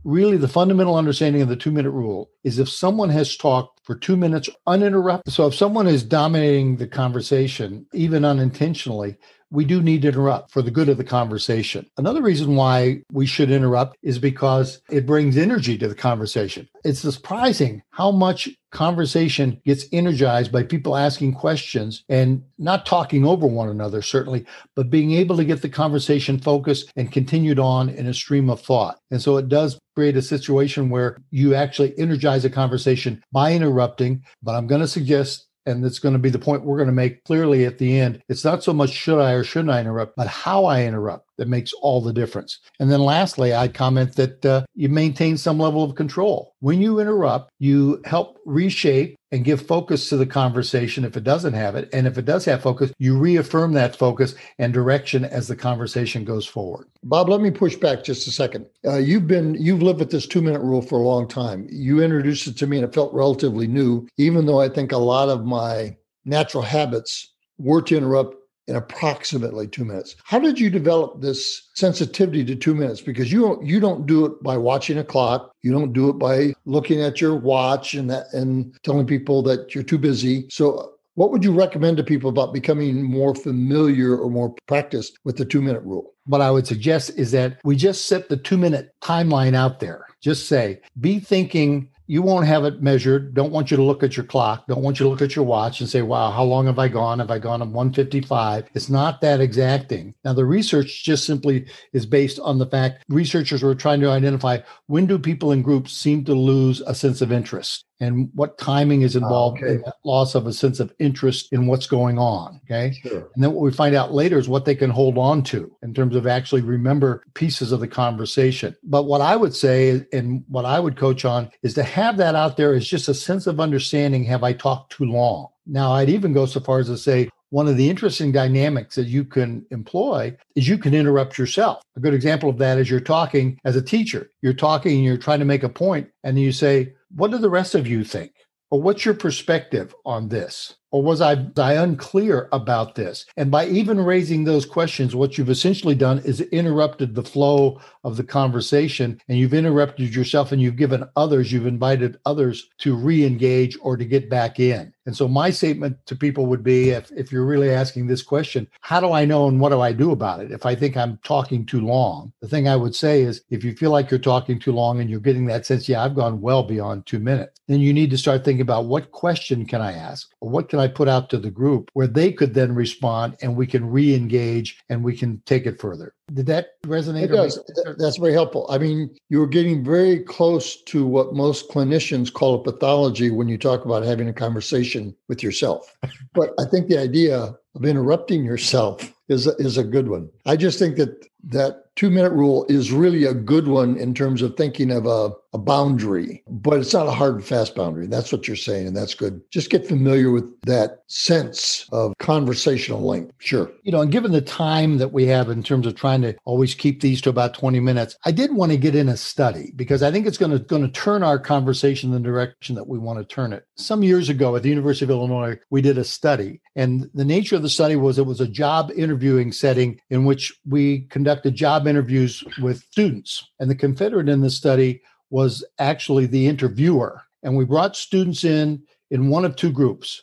Really, 0.05 0.37
the 0.37 0.49
fundamental 0.49 0.95
understanding 0.95 1.43
of 1.43 1.49
the 1.49 1.57
two 1.57 1.73
minute 1.73 1.91
rule 1.91 2.31
is 2.45 2.59
if 2.59 2.69
someone 2.69 3.11
has 3.11 3.37
talked 3.37 3.85
for 3.85 3.97
two 3.97 4.17
minutes 4.17 4.49
uninterrupted, 4.67 5.33
so 5.33 5.49
if 5.49 5.55
someone 5.55 5.89
is 5.89 6.05
dominating 6.05 6.77
the 6.77 6.87
conversation, 6.87 7.85
even 7.93 8.25
unintentionally, 8.25 9.17
we 9.51 9.65
do 9.65 9.83
need 9.83 10.03
to 10.03 10.09
interrupt 10.09 10.51
for 10.51 10.63
the 10.63 10.71
good 10.71 10.89
of 10.89 10.97
the 10.97 11.05
conversation. 11.05 11.87
Another 11.97 12.23
reason 12.23 12.55
why 12.57 13.03
we 13.13 13.27
should 13.27 13.51
interrupt 13.51 13.97
is 14.03 14.19
because 14.19 14.81
it 14.91 15.07
brings 15.07 15.37
energy 15.37 15.79
to 15.79 15.89
the 15.89 15.95
conversation. 15.95 16.69
It's 16.85 17.01
surprising 17.01 17.83
how 17.91 18.11
much 18.11 18.49
conversation 18.71 19.61
gets 19.65 19.87
energized 19.93 20.53
by 20.53 20.63
people 20.63 20.97
asking 20.97 21.35
questions 21.35 22.05
and 22.09 22.43
not 22.59 22.85
talking 22.85 23.25
over 23.25 23.47
one 23.47 23.69
another, 23.69 24.03
certainly, 24.03 24.45
but 24.77 24.91
being 24.91 25.13
able 25.13 25.37
to 25.37 25.45
get 25.45 25.63
the 25.63 25.69
conversation 25.69 26.39
focused 26.39 26.93
and 26.97 27.11
continued 27.11 27.59
on 27.59 27.89
in 27.89 28.07
a 28.07 28.15
stream 28.15 28.51
of 28.51 28.61
thought. 28.61 28.99
And 29.11 29.23
so 29.23 29.39
it 29.39 29.49
does 29.49 29.79
create 29.95 30.17
a 30.17 30.23
situation 30.23 30.91
where 30.91 31.19
you 31.31 31.55
actually 31.55 31.99
energize 31.99 32.45
a 32.45 32.51
conversation 32.51 33.23
by 33.33 33.53
interrupting. 33.53 34.23
But 34.43 34.55
I'm 34.55 34.67
going 34.67 34.81
to 34.81 34.89
suggest 34.89 35.48
and 35.69 35.85
it's 35.85 35.99
going 35.99 36.15
to 36.15 36.19
be 36.19 36.31
the 36.31 36.39
point 36.39 36.65
we're 36.65 36.77
going 36.77 36.89
to 36.89 36.93
make 36.93 37.25
clearly 37.25 37.65
at 37.65 37.79
the 37.79 38.01
end. 38.01 38.23
It's 38.29 38.45
not 38.45 38.65
so 38.65 38.73
much 38.73 38.91
should 38.91 39.21
I 39.21 39.33
or 39.33 39.45
shouldn't 39.45 39.71
I 39.71 39.81
interrupt, 39.81 40.17
but 40.17 40.27
how 40.27 40.65
I 40.65 40.85
interrupt 40.85 41.28
that 41.39 41.49
makes 41.49 41.73
all 41.73 42.01
the 42.01 42.13
difference. 42.13 42.59
And 42.79 42.91
then 42.91 43.01
lastly, 43.01 43.53
I'd 43.53 43.75
comment 43.75 44.17
that 44.17 44.45
uh, 44.45 44.65
you 44.75 44.89
maintain 44.89 45.37
some 45.37 45.59
level 45.59 45.83
of 45.83 45.97
control. 45.97 46.55
When 46.61 46.83
you 46.83 47.01
interrupt, 47.01 47.51
you 47.59 48.03
help 48.05 48.39
reshape 48.45 49.17
and 49.31 49.45
give 49.45 49.61
focus 49.61 50.09
to 50.09 50.17
the 50.17 50.27
conversation 50.27 51.05
if 51.05 51.17
it 51.17 51.25
doesn't 51.25 51.53
have 51.53 51.77
it. 51.77 51.89
And 51.93 52.07
if 52.07 52.17
it 52.19 52.25
does 52.25 52.45
have 52.47 52.63
focus, 52.63 52.93
you 52.99 53.17
reaffirm 53.17 53.73
that 53.75 53.97
focus 53.97 54.35
and 54.59 54.73
direction 54.73 55.25
as 55.25 55.49
the 55.49 55.57
conversation 55.57 56.25
goes 56.25 56.47
forward. 56.47 56.89
Bob, 57.03 57.29
let 57.29 57.41
me 57.41 57.51
push 57.51 57.77
back 57.77 58.05
just 58.05 58.27
a 58.27 58.31
second. 58.31 58.67
Uh, 58.87 58.97
you've 58.97 59.27
been 59.27 59.55
you've 59.55 59.83
lived 59.83 60.01
with 60.01 60.11
this 60.11 60.27
two 60.27 60.41
minute 60.41 60.63
rule 60.63 60.83
for 60.83 60.99
a 60.99 61.03
long 61.03 61.29
time. 61.29 61.67
You 61.71 62.03
introduced 62.03 62.47
it 62.47 62.57
to 62.59 62.67
me, 62.67 62.79
and 62.79 62.85
it 62.85 62.95
felt 62.95 63.13
relatively 63.13 63.67
new, 63.67 64.07
even 64.17 64.47
though 64.47 64.61
I 64.61 64.69
think 64.69 64.93
a 64.93 64.99
lot 64.99 65.29
of 65.29 65.45
my 65.45 65.97
natural 66.25 66.63
habits 66.63 67.33
were 67.59 67.83
to 67.83 67.97
interrupt 67.97 68.37
in 68.69 68.77
approximately 68.77 69.67
two 69.67 69.85
minutes. 69.85 70.15
How 70.25 70.39
did 70.39 70.61
you 70.61 70.71
develop 70.71 71.21
this 71.21 71.69
sensitivity 71.75 72.45
to 72.45 72.55
two 72.55 72.75
minutes? 72.75 73.01
Because 73.01 73.33
you 73.33 73.41
don't 73.41 73.67
you 73.67 73.81
don't 73.81 74.07
do 74.07 74.27
it 74.27 74.43
by 74.43 74.57
watching 74.57 74.99
a 74.99 75.05
clock. 75.05 75.53
You 75.63 75.73
don't 75.73 75.93
do 75.93 76.11
it 76.11 76.19
by 76.19 76.53
looking 76.67 77.01
at 77.01 77.21
your 77.21 77.35
watch 77.35 77.95
and 77.95 78.09
that 78.11 78.27
and 78.33 78.77
telling 78.85 79.07
people 79.07 79.43
that 79.45 79.75
you're 79.75 79.83
too 79.83 79.99
busy. 79.99 80.47
So 80.51 80.77
uh, 80.77 80.87
what 81.15 81.33
would 81.33 81.43
you 81.43 81.53
recommend 81.53 81.97
to 81.97 82.05
people 82.05 82.31
about 82.31 82.55
becoming 82.55 83.03
more 83.03 83.35
familiar 83.35 84.17
or 84.17 84.31
more 84.31 84.55
practiced 84.69 85.19
with 85.25 85.37
the 85.37 85.45
two 85.45 85.61
minute 85.61 85.83
rule? 85.83 86.15
What 86.27 86.43
I 86.43 86.51
would 86.51 86.67
suggest 86.67 87.19
is 87.19 87.33
that 87.33 87.59
we 87.65 87.75
just 87.75 88.07
set 88.07 88.29
the 88.29 88.37
two 88.37 88.59
minute 88.59 88.93
timeline 89.03 89.55
out 89.55 89.81
there. 89.81 90.07
Just 90.21 90.47
say, 90.47 90.81
be 91.01 91.19
thinking 91.19 91.89
you 92.09 92.23
won't 92.23 92.47
have 92.47 92.65
it 92.65 92.83
measured. 92.83 93.35
Don't 93.35 93.53
want 93.53 93.71
you 93.71 93.77
to 93.77 93.83
look 93.83 94.03
at 94.03 94.17
your 94.17 94.25
clock. 94.25 94.67
Don't 94.67 94.83
want 94.83 94.99
you 94.99 95.05
to 95.05 95.11
look 95.11 95.23
at 95.23 95.37
your 95.37 95.45
watch 95.45 95.81
and 95.81 95.89
say, 95.89 96.01
wow, 96.01 96.31
how 96.31 96.43
long 96.43 96.67
have 96.67 96.79
I 96.79 96.89
gone? 96.89 97.19
Have 97.19 97.31
I 97.31 97.39
gone 97.39 97.61
at 97.61 97.69
155? 97.69 98.71
It's 98.75 98.89
not 98.89 99.21
that 99.21 99.41
exacting. 99.41 100.15
Now, 100.25 100.33
the 100.33 100.47
research 100.47 101.05
just 101.05 101.27
simply 101.27 101.67
is 101.93 102.07
based 102.07 102.41
on 102.41 102.59
the 102.59 102.67
fact 102.67 103.05
researchers 103.11 103.63
were 103.63 103.75
trying 103.75 104.01
to 104.01 104.11
identify 104.11 104.59
when 104.87 105.07
do 105.07 105.19
people 105.19 105.53
in 105.53 105.61
groups 105.61 105.93
seem 105.93 106.25
to 106.25 106.35
lose 106.35 106.81
a 106.81 106.95
sense 106.95 107.21
of 107.21 107.31
interest 107.31 107.85
and 108.01 108.31
what 108.35 108.59
timing 108.59 109.03
is 109.03 109.17
involved 109.17 109.59
okay. 109.59 109.75
in 109.75 109.83
that 109.83 109.97
loss 110.05 110.35
of 110.35 110.47
a 110.47 110.53
sense 110.53 110.81
of 110.81 110.93
interest 110.99 111.49
in 111.53 111.67
what's 111.67 111.87
going 111.87 112.19
on. 112.19 112.61
Okay. 112.65 112.97
Sure. 113.03 113.29
And 113.35 113.43
then 113.43 113.53
what 113.53 113.63
we 113.63 113.73
find 113.73 113.95
out 113.95 114.13
later 114.13 114.39
is 114.39 114.49
what 114.49 114.65
they 114.65 114.75
can 114.75 114.91
hold 114.91 115.19
on 115.19 115.43
to 115.45 115.75
in 115.83 115.95
terms 115.95 116.15
of 116.15 116.27
actually 116.27 116.63
remember 116.63 117.25
pieces 117.35 117.73
of 117.73 117.81
the 117.81 117.89
conversation. 117.89 118.77
But 118.83 119.05
what 119.05 119.21
I 119.21 119.37
would 119.37 119.55
say 119.55 120.07
and 120.13 120.45
what 120.49 120.65
I 120.65 120.81
would 120.81 120.97
coach 120.97 121.25
on 121.25 121.51
is 121.63 121.75
to 121.75 121.83
have 121.83 122.17
that 122.19 122.35
out 122.35 122.57
there 122.57 122.75
is 122.75 122.89
just 122.89 123.09
a 123.09 123.15
sense 123.15 123.47
of 123.47 123.61
understanding 123.61 124.25
have 124.25 124.45
I 124.45 124.53
talked 124.53 124.93
too 124.93 125.05
long? 125.05 125.49
Now, 125.67 125.93
I'd 125.93 126.09
even 126.09 126.33
go 126.33 126.47
so 126.47 126.61
far 126.61 126.79
as 126.79 126.87
to 126.87 126.97
say, 126.97 127.29
one 127.51 127.67
of 127.67 127.77
the 127.77 127.89
interesting 127.89 128.31
dynamics 128.31 128.95
that 128.97 129.07
you 129.07 129.25
can 129.25 129.65
employ 129.71 130.37
is 130.55 130.69
you 130.69 130.77
can 130.77 130.95
interrupt 130.95 131.39
yourself. 131.39 131.83
A 131.97 132.01
good 132.01 132.15
example 132.15 132.51
of 132.51 132.59
that 132.59 132.79
is 132.79 132.91
you're 132.91 133.01
talking 133.01 133.59
as 133.65 133.75
a 133.75 133.83
teacher. 133.83 134.31
You're 134.43 134.53
talking 134.53 134.97
and 134.97 135.05
you're 135.05 135.17
trying 135.17 135.39
to 135.39 135.45
make 135.47 135.63
a 135.63 135.69
point, 135.69 136.09
and 136.25 136.39
you 136.39 136.53
say, 136.53 136.93
what 137.11 137.31
do 137.31 137.39
the 137.39 137.51
rest 137.51 137.75
of 137.75 137.87
you 137.87 138.05
think? 138.05 138.33
Or 138.71 138.83
what's 138.83 139.05
your 139.05 139.15
perspective 139.15 139.95
on 140.05 140.29
this? 140.29 140.77
Or 140.91 141.03
was 141.03 141.21
I, 141.21 141.47
I 141.57 141.75
unclear 141.75 142.49
about 142.53 142.95
this? 142.95 143.27
And 143.37 143.51
by 143.51 143.67
even 143.67 144.01
raising 144.01 144.45
those 144.45 144.65
questions, 144.65 145.15
what 145.15 145.37
you've 145.37 145.51
essentially 145.51 145.95
done 145.95 146.19
is 146.21 146.41
interrupted 146.41 147.15
the 147.15 147.23
flow 147.23 147.81
of 148.05 148.17
the 148.17 148.25
conversation 148.25 149.21
and 149.29 149.39
you've 149.39 149.55
interrupted 149.55 150.15
yourself 150.15 150.53
and 150.53 150.63
you've 150.63 150.77
given 150.77 151.09
others, 151.17 151.53
you've 151.53 151.67
invited 151.67 152.19
others 152.25 152.69
to 152.79 152.97
re 152.97 153.25
engage 153.25 153.77
or 153.83 153.97
to 153.97 154.05
get 154.05 154.31
back 154.31 154.59
in. 154.59 154.93
And 155.09 155.17
so 155.17 155.27
my 155.27 155.49
statement 155.49 155.97
to 156.05 156.15
people 156.15 156.45
would 156.47 156.63
be 156.63 156.91
if, 156.91 157.11
if 157.13 157.33
you're 157.33 157.47
really 157.47 157.71
asking 157.71 158.07
this 158.07 158.23
question, 158.23 158.69
how 158.83 159.01
do 159.01 159.13
I 159.13 159.25
know 159.25 159.49
and 159.49 159.59
what 159.59 159.71
do 159.71 159.81
I 159.81 159.91
do 159.91 160.13
about 160.13 160.41
it? 160.41 160.53
If 160.53 160.67
I 160.67 160.75
think 160.75 160.99
I'm 160.99 161.19
talking 161.25 161.65
too 161.65 161.81
long, 161.81 162.31
the 162.43 162.49
thing 162.49 162.69
I 162.69 162.77
would 162.77 162.95
say 162.95 163.23
is 163.23 163.41
if 163.49 163.65
you 163.65 163.75
feel 163.75 163.91
like 163.91 164.11
you're 164.11 164.21
talking 164.21 164.59
too 164.59 164.73
long 164.73 165.01
and 165.01 165.09
you're 165.09 165.19
getting 165.19 165.47
that 165.47 165.65
sense, 165.65 165.89
yeah, 165.89 166.05
I've 166.05 166.15
gone 166.15 166.43
well 166.43 166.63
beyond 166.63 167.07
two 167.07 167.19
minutes, 167.19 167.59
then 167.69 167.81
you 167.81 167.95
need 167.95 168.11
to 168.11 168.19
start 168.19 168.45
thinking 168.45 168.61
about 168.61 168.85
what 168.85 169.11
question 169.13 169.65
can 169.65 169.81
I 169.81 169.93
ask 169.93 170.31
or 170.41 170.51
what 170.51 170.69
can 170.69 170.78
I 170.79 170.89
put 170.89 171.09
out 171.09 171.31
to 171.31 171.39
the 171.39 171.51
group 171.51 171.91
where 171.95 172.07
they 172.07 172.33
could 172.33 172.55
then 172.55 172.75
respond 172.75 173.37
and 173.43 173.57
we 173.57 173.67
can 173.67 173.89
re 173.89 174.15
engage 174.15 174.79
and 174.89 175.03
we 175.03 175.17
can 175.17 175.43
take 175.47 175.67
it 175.67 175.81
further. 175.81 176.15
Did 176.33 176.47
that 176.47 176.83
resonate? 176.83 177.25
It 177.25 177.29
does. 177.29 177.59
That's 177.99 178.19
very 178.19 178.33
helpful. 178.33 178.67
I 178.69 178.79
mean, 178.79 179.17
you're 179.29 179.47
getting 179.47 179.85
very 179.85 180.21
close 180.21 180.83
to 180.83 181.07
what 181.07 181.35
most 181.35 181.71
clinicians 181.71 182.33
call 182.33 182.57
a 182.57 182.63
pathology 182.63 183.31
when 183.31 183.49
you 183.49 183.57
talk 183.57 183.85
about 183.85 184.05
having 184.05 184.29
a 184.29 184.33
conversation 184.33 185.17
with 185.29 185.43
yourself. 185.43 185.97
but 186.35 186.53
I 186.59 186.65
think 186.65 186.89
the 186.89 186.99
idea 186.99 187.57
of 187.75 187.85
interrupting 187.85 188.45
yourself 188.45 189.15
is 189.29 189.47
a, 189.47 189.55
is 189.57 189.79
a 189.79 189.85
good 189.85 190.09
one. 190.09 190.29
I 190.47 190.57
just 190.57 190.79
think 190.79 190.97
that 190.97 191.27
that 191.45 191.89
two 191.99 192.11
minute 192.11 192.33
rule 192.33 192.65
is 192.69 192.93
really 192.93 193.25
a 193.25 193.35
good 193.35 193.67
one 193.67 193.97
in 193.97 194.15
terms 194.15 194.41
of 194.41 194.57
thinking 194.57 194.93
of 194.93 195.05
a, 195.05 195.33
a 195.53 195.59
boundary, 195.59 196.45
but 196.49 196.79
it's 196.79 196.93
not 196.93 197.09
a 197.09 197.11
hard 197.11 197.35
and 197.35 197.45
fast 197.45 197.75
boundary. 197.75 198.07
That's 198.07 198.31
what 198.31 198.47
you're 198.47 198.57
saying, 198.57 198.87
and 198.87 198.97
that's 198.97 199.15
good. 199.15 199.41
Just 199.51 199.69
get 199.69 199.85
familiar 199.85 200.31
with 200.31 200.49
that 200.63 201.03
sense 201.09 201.89
of 201.91 202.15
conversational 202.19 203.01
length. 203.01 203.33
Sure. 203.39 203.69
You 203.83 203.91
know, 203.91 204.01
and 204.01 204.13
given 204.13 204.31
the 204.31 204.41
time 204.41 204.99
that 204.99 205.13
we 205.13 205.27
have 205.27 205.49
in 205.49 205.65
terms 205.65 205.89
of 205.89 205.97
trying 205.97 206.23
to 206.23 206.37
always 206.45 206.73
keep 206.73 207.01
these 207.01 207.21
to 207.23 207.31
about 207.31 207.55
20 207.55 207.81
minutes, 207.81 208.17
I 208.25 208.31
did 208.31 208.55
want 208.55 208.71
to 208.71 208.79
get 208.79 208.95
in 208.95 209.09
a 209.09 209.17
study 209.17 209.73
because 209.75 210.05
I 210.05 210.13
think 210.13 210.27
it's 210.27 210.39
going 210.39 210.53
to 210.53 210.61
going 210.61 210.83
to 210.83 210.89
turn 210.89 211.25
our 211.25 211.41
conversation 211.41 212.15
in 212.15 212.23
the 212.23 212.29
direction 212.29 212.77
that 212.77 212.87
we 212.87 212.99
want 212.99 213.19
to 213.19 213.25
turn 213.25 213.53
it. 213.53 213.67
Some 213.75 214.05
years 214.05 214.29
ago 214.29 214.55
at 214.55 214.63
the 214.63 214.69
University 214.69 215.05
of 215.05 215.11
Illinois, 215.11 215.59
we 215.71 215.83
did 215.83 215.99
a 215.99 216.05
study, 216.05 216.61
and 216.77 217.11
the 217.13 217.25
nature 217.25 217.57
of 217.57 217.63
the 217.63 217.69
study 217.69 217.97
was 217.97 218.19
it 218.19 218.27
was 218.27 218.41
a 218.41 218.47
job 218.47 218.93
interviewing 218.95 219.51
setting 219.51 220.01
in 220.11 220.25
which 220.25 220.57
we 220.65 221.01
conducted 221.09 221.38
job 221.51 221.87
interviews 221.87 222.45
with 222.61 222.83
students. 222.91 223.47
And 223.59 223.71
the 223.71 223.75
confederate 223.75 224.29
in 224.29 224.41
the 224.41 224.51
study 224.51 225.03
was 225.31 225.65
actually 225.79 226.27
the 226.27 226.47
interviewer. 226.47 227.23
And 227.43 227.57
we 227.57 227.65
brought 227.65 227.97
students 227.97 228.45
in 228.45 228.83
in 229.11 229.29
one 229.29 229.45
of 229.45 229.57
two 229.57 229.73
groups. 229.73 230.23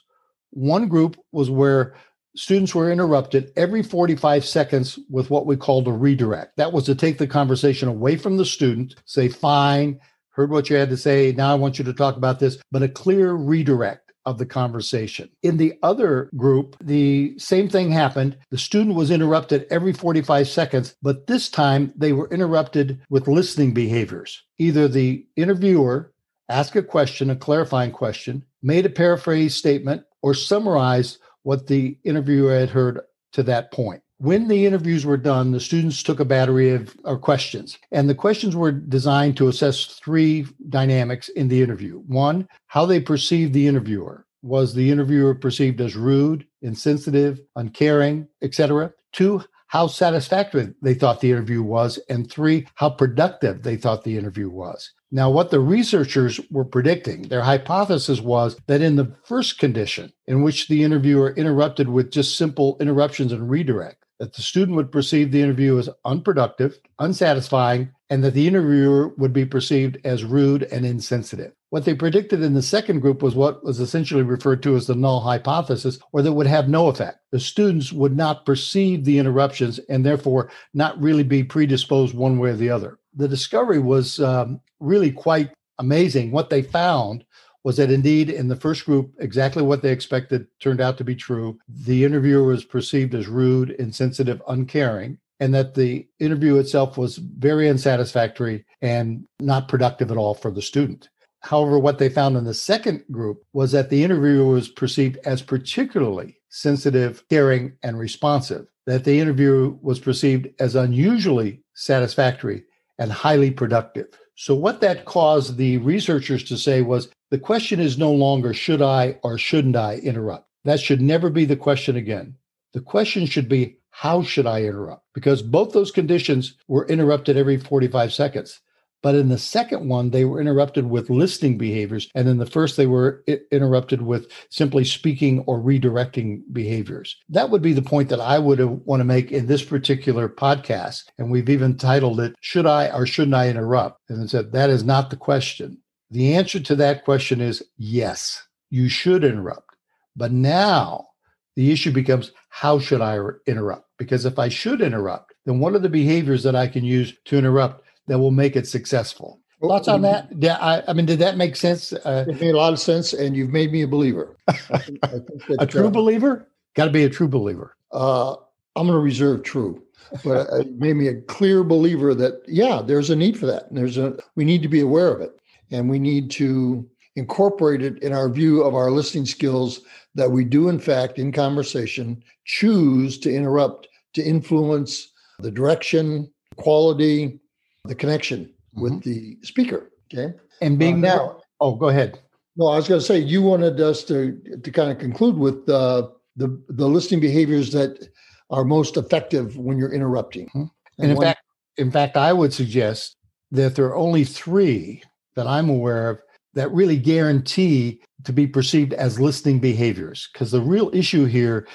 One 0.51 0.87
group 0.87 1.17
was 1.31 1.49
where 1.49 1.95
students 2.35 2.75
were 2.75 2.91
interrupted 2.91 3.51
every 3.55 3.81
45 3.81 4.45
seconds 4.45 4.99
with 5.09 5.29
what 5.29 5.45
we 5.45 5.55
called 5.55 5.87
a 5.87 5.91
redirect. 5.91 6.57
That 6.57 6.73
was 6.73 6.85
to 6.85 6.95
take 6.95 7.17
the 7.17 7.27
conversation 7.27 7.87
away 7.87 8.17
from 8.17 8.37
the 8.37 8.45
student, 8.45 8.95
say, 9.05 9.29
fine, 9.29 9.99
heard 10.29 10.51
what 10.51 10.69
you 10.69 10.75
had 10.75 10.89
to 10.89 10.97
say. 10.97 11.31
Now 11.31 11.51
I 11.51 11.55
want 11.55 11.79
you 11.79 11.85
to 11.85 11.93
talk 11.93 12.17
about 12.17 12.39
this, 12.39 12.57
but 12.71 12.83
a 12.83 12.89
clear 12.89 13.33
redirect 13.33 14.04
of 14.25 14.37
the 14.37 14.45
conversation. 14.45 15.29
In 15.43 15.57
the 15.57 15.73
other 15.83 16.29
group, 16.35 16.75
the 16.81 17.37
same 17.37 17.69
thing 17.69 17.91
happened. 17.91 18.37
The 18.51 18.57
student 18.57 18.95
was 18.95 19.11
interrupted 19.11 19.67
every 19.69 19.93
45 19.93 20.47
seconds, 20.47 20.95
but 21.01 21.27
this 21.27 21.49
time 21.49 21.93
they 21.95 22.13
were 22.13 22.29
interrupted 22.29 23.01
with 23.09 23.27
listening 23.27 23.73
behaviors. 23.73 24.43
Either 24.57 24.87
the 24.87 25.25
interviewer 25.35 26.11
asked 26.49 26.75
a 26.75 26.83
question, 26.83 27.29
a 27.29 27.35
clarifying 27.35 27.91
question, 27.91 28.43
made 28.61 28.85
a 28.85 28.89
paraphrase 28.89 29.55
statement, 29.55 30.03
or 30.21 30.33
summarized 30.33 31.19
what 31.43 31.67
the 31.67 31.97
interviewer 32.03 32.57
had 32.57 32.69
heard 32.69 33.01
to 33.33 33.43
that 33.43 33.71
point. 33.71 34.01
When 34.17 34.47
the 34.47 34.65
interviews 34.65 35.05
were 35.05 35.17
done, 35.17 35.51
the 35.51 35.59
students 35.59 36.01
took 36.01 36.21
a 36.21 36.25
battery 36.25 36.71
of, 36.71 36.95
of, 37.03 37.19
questions, 37.19 37.77
and 37.91 38.09
the 38.09 38.15
questions 38.15 38.55
were 38.55 38.71
designed 38.71 39.35
to 39.37 39.49
assess 39.49 39.85
three 39.85 40.47
dynamics 40.69 41.27
in 41.27 41.49
the 41.49 41.61
interview. 41.61 41.99
One, 42.07 42.47
how 42.67 42.85
they 42.85 43.01
perceived 43.01 43.51
the 43.51 43.67
interviewer. 43.67 44.25
Was 44.41 44.73
the 44.73 44.89
interviewer 44.89 45.35
perceived 45.35 45.81
as 45.81 45.97
rude, 45.97 46.47
insensitive, 46.61 47.41
uncaring, 47.57 48.29
etc.? 48.41 48.93
Two, 49.11 49.43
how 49.67 49.87
satisfactory 49.87 50.73
they 50.81 50.93
thought 50.93 51.19
the 51.19 51.31
interview 51.31 51.61
was, 51.61 51.99
and 52.07 52.31
three, 52.31 52.67
how 52.75 52.91
productive 52.91 53.63
they 53.63 53.75
thought 53.75 54.05
the 54.05 54.17
interview 54.17 54.49
was. 54.49 54.93
Now, 55.11 55.29
what 55.29 55.51
the 55.51 55.59
researchers 55.59 56.39
were 56.49 56.63
predicting, 56.63 57.23
their 57.23 57.43
hypothesis 57.43 58.21
was 58.21 58.57
that 58.67 58.81
in 58.81 58.95
the 58.95 59.13
first 59.25 59.59
condition, 59.59 60.13
in 60.25 60.41
which 60.41 60.69
the 60.69 60.83
interviewer 60.83 61.31
interrupted 61.31 61.89
with 61.89 62.11
just 62.11 62.37
simple 62.37 62.77
interruptions 62.79 63.33
and 63.33 63.49
redirect, 63.49 64.04
that 64.19 64.33
the 64.33 64.41
student 64.41 64.75
would 64.75 64.91
perceive 64.91 65.31
the 65.31 65.41
interview 65.41 65.77
as 65.77 65.89
unproductive, 66.05 66.79
unsatisfying, 66.99 67.91
and 68.09 68.23
that 68.23 68.33
the 68.33 68.47
interviewer 68.47 69.09
would 69.17 69.33
be 69.33 69.45
perceived 69.45 69.97
as 70.05 70.23
rude 70.23 70.63
and 70.63 70.85
insensitive. 70.85 71.51
What 71.69 71.85
they 71.85 71.95
predicted 71.95 72.41
in 72.41 72.53
the 72.53 72.61
second 72.61 72.99
group 72.99 73.21
was 73.21 73.35
what 73.35 73.63
was 73.63 73.79
essentially 73.79 74.21
referred 74.21 74.63
to 74.63 74.75
as 74.75 74.87
the 74.87 74.95
null 74.95 75.19
hypothesis, 75.19 75.99
or 76.13 76.21
that 76.21 76.33
would 76.33 76.47
have 76.47 76.69
no 76.69 76.87
effect. 76.87 77.17
The 77.31 77.39
students 77.39 77.91
would 77.91 78.15
not 78.15 78.45
perceive 78.45 79.03
the 79.03 79.17
interruptions 79.17 79.79
and 79.89 80.05
therefore 80.05 80.51
not 80.73 81.01
really 81.01 81.23
be 81.23 81.43
predisposed 81.43 82.15
one 82.15 82.37
way 82.37 82.51
or 82.51 82.55
the 82.55 82.69
other. 82.69 82.99
The 83.15 83.27
discovery 83.27 83.79
was 83.79 84.19
um, 84.19 84.61
really 84.79 85.11
quite 85.11 85.51
amazing. 85.79 86.31
What 86.31 86.49
they 86.49 86.61
found 86.61 87.25
was 87.65 87.77
that 87.77 87.89
indeed 87.89 88.29
in 88.29 88.47
the 88.47 88.55
first 88.55 88.85
group, 88.85 89.11
exactly 89.17 89.63
what 89.63 89.81
they 89.81 89.91
expected 89.91 90.45
turned 90.61 90.79
out 90.79 90.99
to 90.99 91.03
be 91.03 91.15
true. 91.15 91.57
The 91.67 92.05
interviewer 92.05 92.43
was 92.43 92.63
perceived 92.63 93.15
as 93.15 93.27
rude, 93.27 93.71
insensitive, 93.71 94.39
uncaring, 94.47 95.17
and 95.39 95.51
that 95.55 95.73
the 95.73 96.07
interview 96.19 96.57
itself 96.57 96.95
was 96.95 97.17
very 97.17 97.67
unsatisfactory 97.67 98.65
and 98.83 99.25
not 99.39 99.67
productive 99.67 100.11
at 100.11 100.17
all 100.17 100.35
for 100.35 100.51
the 100.51 100.61
student. 100.61 101.09
However, 101.41 101.79
what 101.79 101.97
they 101.97 102.07
found 102.07 102.37
in 102.37 102.43
the 102.43 102.53
second 102.53 103.03
group 103.11 103.43
was 103.51 103.71
that 103.71 103.89
the 103.89 104.03
interviewer 104.03 104.45
was 104.45 104.69
perceived 104.69 105.17
as 105.25 105.41
particularly 105.41 106.37
sensitive, 106.49 107.23
caring, 107.29 107.73
and 107.81 107.97
responsive. 107.97 108.67
that 108.85 109.03
the 109.03 109.19
interview 109.19 109.75
was 109.81 109.99
perceived 109.99 110.47
as 110.59 110.75
unusually 110.75 111.59
satisfactory 111.73 112.63
and 112.99 113.11
highly 113.11 113.49
productive. 113.49 114.05
So, 114.35 114.53
what 114.53 114.81
that 114.81 115.05
caused 115.05 115.57
the 115.57 115.77
researchers 115.79 116.43
to 116.43 116.57
say 116.57 116.83
was 116.83 117.09
the 117.31 117.39
question 117.39 117.79
is 117.79 117.97
no 117.97 118.11
longer 118.11 118.53
should 118.53 118.81
I 118.81 119.17
or 119.23 119.37
shouldn't 119.37 119.75
I 119.75 119.95
interrupt? 119.95 120.47
That 120.63 120.79
should 120.79 121.01
never 121.01 121.29
be 121.29 121.45
the 121.45 121.55
question 121.55 121.95
again. 121.95 122.35
The 122.73 122.81
question 122.81 123.25
should 123.25 123.47
be 123.47 123.77
how 123.89 124.23
should 124.23 124.45
I 124.45 124.63
interrupt? 124.63 125.05
Because 125.13 125.41
both 125.41 125.71
those 125.71 125.91
conditions 125.91 126.55
were 126.67 126.85
interrupted 126.87 127.37
every 127.37 127.57
45 127.57 128.11
seconds. 128.11 128.59
But 129.01 129.15
in 129.15 129.29
the 129.29 129.37
second 129.37 129.87
one, 129.87 130.09
they 130.09 130.25
were 130.25 130.41
interrupted 130.41 130.89
with 130.89 131.11
listening 131.11 131.57
behaviors. 131.59 132.09
And 132.15 132.27
in 132.27 132.39
the 132.39 132.45
first, 132.45 132.75
they 132.75 132.87
were 132.87 133.23
interrupted 133.51 134.01
with 134.01 134.31
simply 134.49 134.83
speaking 134.83 135.41
or 135.41 135.59
redirecting 135.59 136.41
behaviors. 136.51 137.15
That 137.29 137.51
would 137.51 137.61
be 137.61 137.73
the 137.73 137.83
point 137.83 138.09
that 138.09 138.19
I 138.19 138.39
would 138.39 138.59
want 138.59 138.99
to 139.01 139.05
make 139.05 139.31
in 139.31 139.45
this 139.45 139.63
particular 139.63 140.27
podcast. 140.27 141.03
And 141.19 141.29
we've 141.29 141.49
even 141.49 141.77
titled 141.77 142.19
it, 142.19 142.35
Should 142.41 142.65
I 142.65 142.89
or 142.89 143.05
Shouldn't 143.05 143.35
I 143.35 143.47
Interrupt? 143.47 144.01
And 144.09 144.29
said, 144.29 144.51
That 144.53 144.71
is 144.71 144.83
not 144.83 145.11
the 145.11 145.17
question. 145.17 145.77
The 146.11 146.35
answer 146.35 146.59
to 146.59 146.75
that 146.75 147.03
question 147.03 147.41
is 147.41 147.63
yes, 147.77 148.47
you 148.69 148.89
should 148.89 149.23
interrupt. 149.23 149.75
But 150.15 150.31
now 150.31 151.07
the 151.55 151.71
issue 151.71 151.91
becomes, 151.91 152.31
How 152.49 152.79
should 152.79 153.01
I 153.01 153.19
interrupt? 153.47 153.89
Because 153.97 154.25
if 154.25 154.39
I 154.39 154.49
should 154.49 154.81
interrupt, 154.81 155.33
then 155.45 155.59
what 155.59 155.73
are 155.73 155.79
the 155.79 155.89
behaviors 155.89 156.43
that 156.43 156.55
I 156.55 156.67
can 156.67 156.83
use 156.83 157.13
to 157.25 157.37
interrupt 157.37 157.85
that 158.07 158.19
will 158.19 158.31
make 158.31 158.55
it 158.55 158.67
successful. 158.67 159.39
Thoughts 159.61 159.87
on 159.87 160.01
that? 160.01 160.27
Yeah, 160.37 160.57
I, 160.57 160.83
I 160.87 160.93
mean, 160.93 161.05
did 161.05 161.19
that 161.19 161.37
make 161.37 161.55
sense? 161.55 161.91
Uh, 161.93 162.25
it 162.27 162.39
made 162.39 162.53
a 162.53 162.57
lot 162.57 162.73
of 162.73 162.79
sense, 162.79 163.13
and 163.13 163.35
you've 163.35 163.49
made 163.49 163.71
me 163.71 163.81
a 163.81 163.87
believer. 163.87 164.37
I 164.47 164.53
think, 164.53 164.99
I 165.03 165.07
think 165.07 165.45
that, 165.47 165.57
a 165.59 165.65
true 165.65 165.87
uh, 165.87 165.91
believer? 165.91 166.47
Got 166.75 166.85
to 166.85 166.91
be 166.91 167.03
a 167.03 167.09
true 167.09 167.27
believer. 167.27 167.75
Uh, 167.91 168.33
I'm 168.75 168.87
going 168.87 168.91
to 168.91 168.99
reserve 168.99 169.43
true, 169.43 169.81
but 170.23 170.47
it 170.51 170.73
made 170.73 170.97
me 170.97 171.07
a 171.07 171.21
clear 171.21 171.63
believer 171.63 172.13
that 172.13 172.43
yeah, 172.47 172.81
there's 172.85 173.09
a 173.09 173.15
need 173.15 173.39
for 173.39 173.45
that, 173.45 173.67
and 173.69 173.77
there's 173.77 173.97
a 173.97 174.17
we 174.35 174.43
need 174.43 174.61
to 174.61 174.67
be 174.67 174.81
aware 174.81 175.07
of 175.07 175.21
it, 175.21 175.39
and 175.71 175.89
we 175.89 175.99
need 175.99 176.31
to 176.31 176.87
incorporate 177.15 177.81
it 177.81 178.01
in 178.03 178.13
our 178.13 178.29
view 178.29 178.61
of 178.61 178.75
our 178.75 178.91
listening 178.91 179.25
skills 179.25 179.81
that 180.15 180.29
we 180.29 180.43
do 180.43 180.69
in 180.69 180.79
fact 180.79 181.17
in 181.17 181.31
conversation 181.31 182.21
choose 182.45 183.17
to 183.19 183.33
interrupt 183.33 183.87
to 184.13 184.23
influence 184.23 185.11
the 185.39 185.51
direction, 185.51 186.31
quality, 186.55 187.39
the 187.85 187.95
connection 187.95 188.45
mm-hmm. 188.45 188.81
with 188.81 189.03
the 189.03 189.37
speaker. 189.41 189.91
Okay. 190.13 190.33
And 190.61 190.79
being 190.79 191.03
uh, 191.05 191.15
now, 191.15 191.41
oh, 191.59 191.75
go 191.75 191.89
ahead. 191.89 192.19
No, 192.55 192.67
I 192.67 192.77
was 192.77 192.87
going 192.87 193.01
to 193.01 193.05
say 193.05 193.17
you 193.19 193.41
wanted 193.41 193.79
us 193.81 194.03
to 194.05 194.39
to 194.63 194.71
kind 194.71 194.89
of 194.89 194.97
conclude 194.97 195.37
with 195.37 195.67
uh, 195.67 196.07
the 196.35 196.61
the 196.69 196.87
listening 196.87 197.19
behaviors 197.19 197.71
that 197.73 198.07
are 198.49 198.63
most 198.63 198.95
effective 198.95 199.57
when 199.57 199.77
you're 199.77 199.93
interrupting. 199.93 200.47
Mm-hmm. 200.47 200.59
And, 200.59 200.71
and, 200.99 201.11
in 201.11 201.17
when, 201.17 201.27
fact, 201.27 201.41
in 201.77 201.91
fact, 201.91 202.15
I 202.15 202.31
would 202.31 202.53
suggest 202.53 203.17
that 203.51 203.75
there 203.75 203.85
are 203.85 203.95
only 203.95 204.23
three 204.23 205.03
that 205.35 205.47
I'm 205.47 205.69
aware 205.69 206.09
of 206.09 206.21
that 206.53 206.71
really 206.71 206.97
guarantee 206.97 208.01
to 208.23 208.33
be 208.33 208.47
perceived 208.47 208.93
as 208.93 209.19
listening 209.19 209.59
behaviors. 209.59 210.29
Because 210.31 210.51
the 210.51 210.61
real 210.61 210.89
issue 210.93 211.25
here 211.25 211.67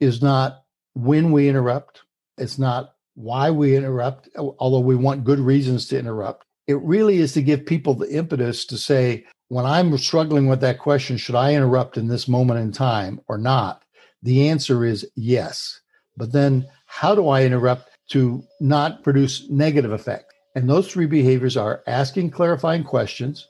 is 0.00 0.22
not 0.22 0.64
when 0.94 1.32
we 1.32 1.48
interrupt, 1.48 2.02
it's 2.38 2.58
not 2.58 2.94
why 3.14 3.50
we 3.50 3.76
interrupt, 3.76 4.28
although 4.36 4.80
we 4.80 4.96
want 4.96 5.24
good 5.24 5.38
reasons 5.38 5.86
to 5.88 5.98
interrupt. 5.98 6.44
It 6.66 6.80
really 6.80 7.18
is 7.18 7.32
to 7.34 7.42
give 7.42 7.66
people 7.66 7.94
the 7.94 8.10
impetus 8.10 8.64
to 8.66 8.78
say, 8.78 9.26
when 9.48 9.66
I'm 9.66 9.96
struggling 9.98 10.46
with 10.46 10.60
that 10.60 10.78
question, 10.78 11.18
should 11.18 11.34
I 11.34 11.54
interrupt 11.54 11.98
in 11.98 12.08
this 12.08 12.26
moment 12.26 12.60
in 12.60 12.72
time 12.72 13.20
or 13.28 13.36
not? 13.36 13.82
The 14.22 14.48
answer 14.48 14.84
is 14.84 15.06
yes. 15.14 15.80
But 16.16 16.32
then, 16.32 16.66
how 16.86 17.14
do 17.14 17.28
I 17.28 17.44
interrupt 17.44 17.90
to 18.10 18.42
not 18.60 19.02
produce 19.02 19.48
negative 19.50 19.92
effect? 19.92 20.31
And 20.54 20.68
those 20.68 20.90
three 20.90 21.06
behaviors 21.06 21.56
are 21.56 21.82
asking 21.86 22.30
clarifying 22.30 22.84
questions, 22.84 23.48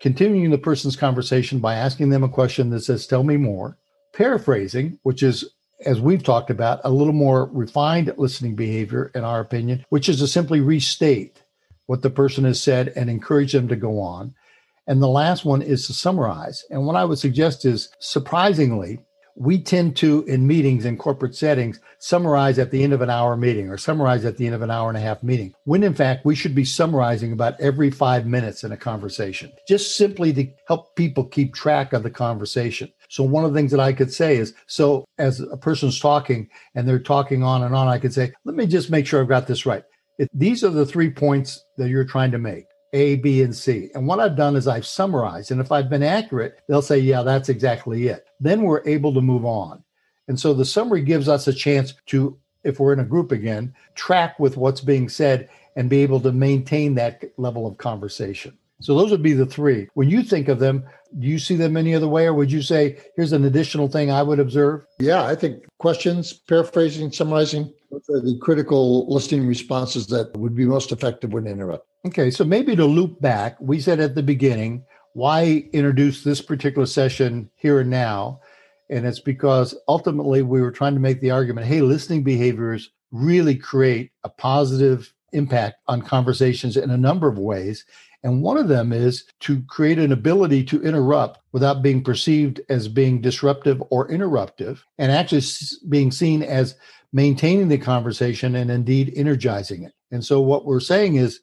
continuing 0.00 0.50
the 0.50 0.58
person's 0.58 0.96
conversation 0.96 1.58
by 1.58 1.74
asking 1.74 2.10
them 2.10 2.22
a 2.22 2.28
question 2.28 2.70
that 2.70 2.80
says, 2.80 3.06
Tell 3.06 3.24
me 3.24 3.36
more, 3.36 3.76
paraphrasing, 4.12 4.98
which 5.02 5.22
is 5.22 5.44
as 5.84 6.00
we've 6.00 6.22
talked 6.22 6.50
about, 6.50 6.80
a 6.84 6.90
little 6.90 7.12
more 7.12 7.46
refined 7.46 8.12
listening 8.16 8.54
behavior, 8.54 9.10
in 9.14 9.24
our 9.24 9.40
opinion, 9.40 9.84
which 9.90 10.08
is 10.08 10.18
to 10.20 10.26
simply 10.26 10.60
restate 10.60 11.42
what 11.86 12.02
the 12.02 12.10
person 12.10 12.44
has 12.44 12.62
said 12.62 12.92
and 12.96 13.10
encourage 13.10 13.52
them 13.52 13.68
to 13.68 13.76
go 13.76 14.00
on. 14.00 14.34
And 14.86 15.02
the 15.02 15.08
last 15.08 15.44
one 15.44 15.62
is 15.62 15.86
to 15.86 15.92
summarize. 15.92 16.64
And 16.70 16.86
what 16.86 16.96
I 16.96 17.04
would 17.04 17.18
suggest 17.18 17.64
is 17.64 17.90
surprisingly, 17.98 19.00
we 19.36 19.60
tend 19.60 19.96
to, 19.96 20.22
in 20.24 20.46
meetings 20.46 20.84
in 20.84 20.96
corporate 20.96 21.34
settings, 21.34 21.80
summarize 21.98 22.58
at 22.58 22.70
the 22.70 22.82
end 22.82 22.92
of 22.92 23.00
an 23.00 23.10
hour 23.10 23.36
meeting 23.36 23.68
or 23.68 23.76
summarize 23.76 24.24
at 24.24 24.36
the 24.36 24.46
end 24.46 24.54
of 24.54 24.62
an 24.62 24.70
hour 24.70 24.88
and 24.88 24.96
a 24.96 25.00
half 25.00 25.22
meeting, 25.22 25.52
when 25.64 25.82
in 25.82 25.94
fact 25.94 26.24
we 26.24 26.34
should 26.34 26.54
be 26.54 26.64
summarizing 26.64 27.32
about 27.32 27.60
every 27.60 27.90
five 27.90 28.26
minutes 28.26 28.62
in 28.64 28.72
a 28.72 28.76
conversation, 28.76 29.52
just 29.66 29.96
simply 29.96 30.32
to 30.32 30.46
help 30.68 30.94
people 30.96 31.24
keep 31.24 31.54
track 31.54 31.92
of 31.92 32.02
the 32.02 32.10
conversation. 32.10 32.92
So, 33.08 33.24
one 33.24 33.44
of 33.44 33.52
the 33.52 33.58
things 33.58 33.70
that 33.70 33.80
I 33.80 33.92
could 33.92 34.12
say 34.12 34.36
is 34.36 34.54
so 34.66 35.04
as 35.18 35.40
a 35.40 35.56
person's 35.56 36.00
talking 36.00 36.48
and 36.74 36.86
they're 36.86 36.98
talking 36.98 37.42
on 37.42 37.62
and 37.62 37.74
on, 37.74 37.88
I 37.88 37.98
could 37.98 38.14
say, 38.14 38.32
let 38.44 38.54
me 38.54 38.66
just 38.66 38.90
make 38.90 39.06
sure 39.06 39.20
I've 39.20 39.28
got 39.28 39.46
this 39.46 39.66
right. 39.66 39.84
If 40.18 40.28
these 40.32 40.62
are 40.62 40.70
the 40.70 40.86
three 40.86 41.10
points 41.10 41.62
that 41.76 41.88
you're 41.88 42.04
trying 42.04 42.30
to 42.30 42.38
make. 42.38 42.66
A, 42.94 43.16
B, 43.16 43.42
and 43.42 43.54
C. 43.54 43.90
And 43.94 44.06
what 44.06 44.20
I've 44.20 44.36
done 44.36 44.56
is 44.56 44.66
I've 44.66 44.86
summarized. 44.86 45.50
And 45.50 45.60
if 45.60 45.70
I've 45.70 45.90
been 45.90 46.02
accurate, 46.02 46.60
they'll 46.68 46.80
say, 46.80 46.98
yeah, 46.98 47.22
that's 47.22 47.48
exactly 47.50 48.06
it. 48.06 48.24
Then 48.40 48.62
we're 48.62 48.86
able 48.86 49.12
to 49.12 49.20
move 49.20 49.44
on. 49.44 49.82
And 50.28 50.40
so 50.40 50.54
the 50.54 50.64
summary 50.64 51.02
gives 51.02 51.28
us 51.28 51.46
a 51.48 51.52
chance 51.52 51.92
to, 52.06 52.38
if 52.62 52.80
we're 52.80 52.94
in 52.94 53.00
a 53.00 53.04
group 53.04 53.32
again, 53.32 53.74
track 53.94 54.38
with 54.38 54.56
what's 54.56 54.80
being 54.80 55.08
said 55.08 55.50
and 55.76 55.90
be 55.90 56.02
able 56.02 56.20
to 56.20 56.32
maintain 56.32 56.94
that 56.94 57.22
level 57.36 57.66
of 57.66 57.76
conversation. 57.76 58.56
So 58.80 58.96
those 58.96 59.10
would 59.10 59.22
be 59.22 59.34
the 59.34 59.46
three. 59.46 59.88
When 59.94 60.08
you 60.08 60.22
think 60.22 60.48
of 60.48 60.58
them, 60.60 60.84
do 61.18 61.26
you 61.26 61.38
see 61.38 61.56
them 61.56 61.76
any 61.76 61.94
other 61.94 62.08
way, 62.08 62.26
or 62.26 62.34
would 62.34 62.50
you 62.50 62.62
say, 62.62 62.98
here's 63.16 63.32
an 63.32 63.44
additional 63.44 63.88
thing 63.88 64.10
I 64.10 64.22
would 64.22 64.40
observe? 64.40 64.86
Yeah, 64.98 65.24
I 65.24 65.34
think 65.34 65.64
questions, 65.78 66.32
paraphrasing, 66.32 67.12
summarizing, 67.12 67.72
the 68.06 68.38
critical 68.40 69.12
listening 69.12 69.46
responses 69.46 70.06
that 70.08 70.36
would 70.36 70.54
be 70.54 70.64
most 70.64 70.92
effective 70.92 71.32
when 71.32 71.46
interrupted. 71.46 71.88
Okay, 72.06 72.30
so 72.30 72.44
maybe 72.44 72.76
to 72.76 72.84
loop 72.84 73.20
back, 73.20 73.56
we 73.60 73.80
said 73.80 74.00
at 74.00 74.14
the 74.14 74.22
beginning, 74.22 74.84
why 75.14 75.68
introduce 75.72 76.22
this 76.22 76.40
particular 76.40 76.86
session 76.86 77.50
here 77.54 77.80
and 77.80 77.90
now? 77.90 78.40
And 78.90 79.06
it's 79.06 79.20
because 79.20 79.74
ultimately 79.88 80.42
we 80.42 80.60
were 80.60 80.70
trying 80.70 80.94
to 80.94 81.00
make 81.00 81.20
the 81.20 81.30
argument 81.30 81.66
hey, 81.66 81.80
listening 81.80 82.22
behaviors 82.22 82.90
really 83.10 83.54
create 83.54 84.10
a 84.24 84.28
positive 84.28 85.12
impact 85.32 85.76
on 85.86 86.02
conversations 86.02 86.76
in 86.76 86.90
a 86.90 86.96
number 86.96 87.28
of 87.28 87.38
ways. 87.38 87.84
And 88.22 88.42
one 88.42 88.56
of 88.56 88.68
them 88.68 88.92
is 88.92 89.24
to 89.40 89.62
create 89.62 89.98
an 89.98 90.10
ability 90.12 90.64
to 90.64 90.82
interrupt 90.82 91.40
without 91.52 91.82
being 91.82 92.02
perceived 92.02 92.60
as 92.70 92.88
being 92.88 93.20
disruptive 93.20 93.82
or 93.90 94.08
interruptive, 94.08 94.80
and 94.98 95.12
actually 95.12 95.42
being 95.90 96.10
seen 96.10 96.42
as 96.42 96.74
maintaining 97.14 97.68
the 97.68 97.78
conversation 97.78 98.56
and 98.56 98.70
indeed 98.70 99.12
energizing 99.16 99.84
it. 99.84 99.92
And 100.10 100.22
so, 100.22 100.40
what 100.40 100.66
we're 100.66 100.80
saying 100.80 101.14
is 101.14 101.40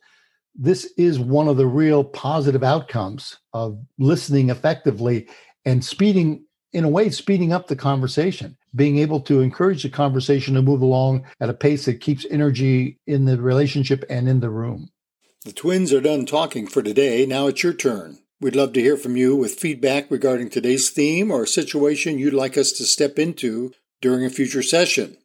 this 0.54 0.92
is 0.98 1.18
one 1.18 1.48
of 1.48 1.58
the 1.58 1.66
real 1.66 2.04
positive 2.04 2.64
outcomes 2.64 3.38
of 3.54 3.80
listening 3.98 4.50
effectively 4.50 5.28
and 5.66 5.84
speeding, 5.84 6.46
in 6.74 6.84
a 6.84 6.90
way, 6.90 7.10
speeding 7.10 7.54
up 7.54 7.68
the 7.68 7.76
conversation, 7.76 8.58
being 8.76 8.98
able 8.98 9.22
to 9.22 9.40
encourage 9.40 9.84
the 9.84 9.90
conversation 9.90 10.56
to 10.56 10.62
move 10.62 10.82
along 10.82 11.26
at 11.40 11.50
a 11.50 11.54
pace 11.54 11.86
that 11.86 12.02
keeps 12.02 12.26
energy 12.30 13.00
in 13.08 13.26
the 13.26 13.42
relationship 13.42 14.04
and 14.10 14.28
in 14.28 14.42
the 14.42 14.50
room. 14.50 14.90
The 15.46 15.54
twins 15.54 15.94
are 15.94 16.02
done 16.02 16.26
talking 16.26 16.68
for 16.68 16.84
today. 16.84 17.26
Now 17.26 17.48
it's 17.48 17.64
your 17.64 17.74
turn. 17.74 18.20
We'd 18.42 18.56
love 18.56 18.74
to 18.74 18.82
hear 18.82 18.98
from 18.98 19.16
you 19.16 19.36
with 19.36 19.60
feedback 19.60 20.12
regarding 20.12 20.50
today's 20.50 20.90
theme 20.90 21.32
or 21.32 21.44
a 21.44 21.48
situation 21.48 22.20
you'd 22.20 22.34
like 22.34 22.58
us 22.58 22.72
to 22.74 22.84
step 22.84 23.18
into 23.18 23.72
during 24.02 24.26
a 24.26 24.30
future 24.30 24.64
session. 24.64 25.18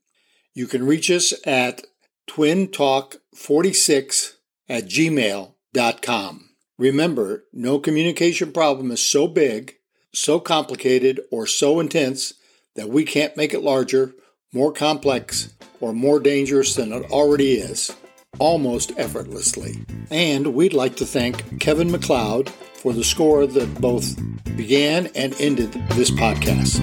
You 0.56 0.66
can 0.66 0.84
reach 0.86 1.10
us 1.10 1.34
at 1.44 1.82
twintalk46 2.30 4.32
at 4.70 4.86
gmail.com. 4.86 6.50
Remember, 6.78 7.44
no 7.52 7.78
communication 7.78 8.52
problem 8.52 8.90
is 8.90 9.02
so 9.02 9.28
big, 9.28 9.74
so 10.14 10.40
complicated, 10.40 11.20
or 11.30 11.46
so 11.46 11.78
intense 11.78 12.32
that 12.74 12.88
we 12.88 13.04
can't 13.04 13.36
make 13.36 13.52
it 13.52 13.60
larger, 13.60 14.14
more 14.50 14.72
complex, 14.72 15.52
or 15.78 15.92
more 15.92 16.20
dangerous 16.20 16.74
than 16.74 16.90
it 16.90 17.10
already 17.10 17.56
is 17.56 17.94
almost 18.38 18.92
effortlessly. 18.96 19.84
And 20.10 20.54
we'd 20.54 20.72
like 20.72 20.96
to 20.96 21.04
thank 21.04 21.60
Kevin 21.60 21.90
MacLeod 21.90 22.48
for 22.48 22.94
the 22.94 23.04
score 23.04 23.46
that 23.46 23.78
both 23.78 24.16
began 24.56 25.08
and 25.08 25.38
ended 25.38 25.74
this 25.90 26.10
podcast. 26.10 26.80